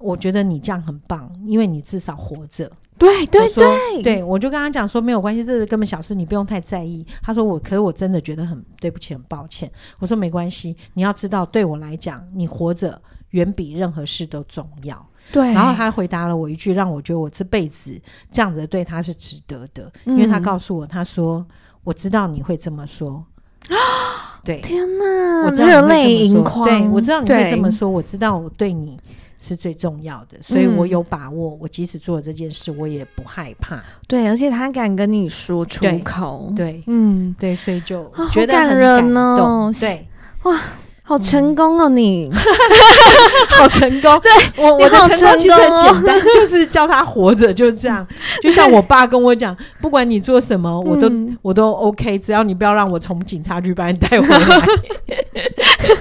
[0.04, 2.70] 我觉得你这样很棒，因为你至少活着。
[2.98, 7.04] 对对对，对，我就跟他讲说没有关系，这是根本小事，你不用太在意。
[7.22, 9.70] 他说我，可是我真的觉得很对不起，很抱歉。
[9.98, 13.00] 我说没关系，你要知道，对我来讲，你活着
[13.30, 17.98] 远比任何事都重要。”对，然后他回答了我一句，让我觉得我这辈子
[18.30, 21.44] 这样子对他是值得的，嗯、因为他告诉我，他说
[21.82, 23.24] ：“我知道你会这么说。
[23.70, 26.64] ”啊对，天哪，我知道热泪盈眶。
[26.64, 29.00] 对，我知道你会这么说，我知道我对你
[29.38, 31.56] 是最重要的，所以我有把握。
[31.60, 33.82] 我即使做了这件事，我也不害怕。
[34.06, 36.52] 对，而且他敢跟你说出口。
[36.56, 39.70] 对，嗯，对，所以就觉得很感人哦。
[39.78, 40.06] 对，
[40.44, 40.58] 哇。
[41.06, 42.30] 好成功哦，你
[43.58, 44.18] 好成功。
[44.20, 48.08] 对，我我的成功其实很简单， 就是叫他活着，就是这样。
[48.40, 51.12] 就像我爸跟我讲，不管你做什么，我都
[51.42, 54.38] 我都 OK，只要你不要让我从警察局把你带回来
[55.86, 55.93] 就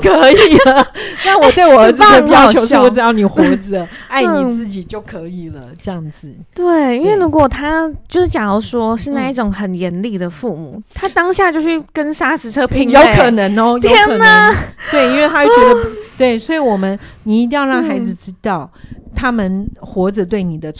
[0.00, 0.86] 可以了。
[1.24, 6.32] 那我对我儿子的要求是我只要你活着， 爱你自己就可以了，这样子。
[6.54, 14.54] 对，因为如果他就是假如说是那一种很严厉的父母，他当下就去跟砂石车拼，有可能哦，天哪！
[14.90, 18.70] 对，因为他会觉得 对，所以我们你一定要让孩子知道，
[19.14, 20.72] 他们活着对你的。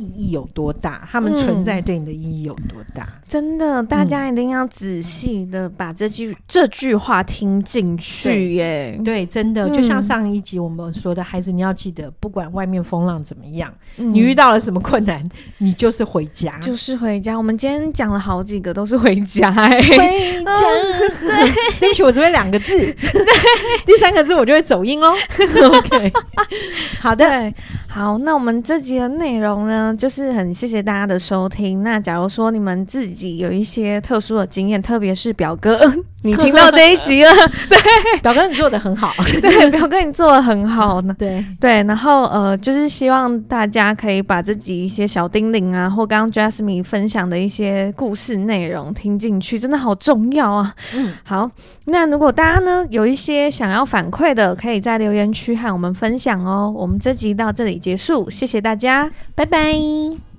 [0.00, 1.06] 意义有多大？
[1.10, 3.04] 他们存在对你的意义有多大？
[3.04, 8.98] 嗯、真的，大家一定要仔细的把这句、嗯、这句话听进去耶。
[9.04, 15.22] 对，真的，就像上一集我们说的，孩子，你要记得，不管外面风浪怎么样，嗯、你遇到了什么困难，
[15.58, 17.36] 你就是回家，就是回家。
[17.36, 20.54] 我们今天讲了好几个，都是回家，回家。
[21.20, 22.76] 对， 对不起，我只会两个字，
[23.84, 25.10] 第三个字我就会走音喽。
[25.10, 26.12] OK，
[27.00, 27.52] 好的，
[27.92, 29.92] 好，那我们这集的内容呢？
[29.98, 31.82] 就是很谢谢大家的收听。
[31.82, 35.76] 那假如说你们自己有一些特殊的经验，特别是表哥，
[36.22, 37.32] 你听到这一集了，
[37.68, 39.12] 对，表哥你做的很好，
[39.42, 41.82] 对，表哥你做的很好呢，对对。
[41.82, 50.72] 然后呃，就是希望大家可以把自己一些小叮咛啊，或刚刚 Jasmine 分享的一些故事内容听进去，真的好重要啊。
[50.94, 51.50] 嗯，好。
[51.86, 56.72] 那如果大家呢有一些想要反馈的，可以在留言区和我们分享哦。
[56.72, 60.29] 我们这集到这里结束，谢谢大家，拜拜。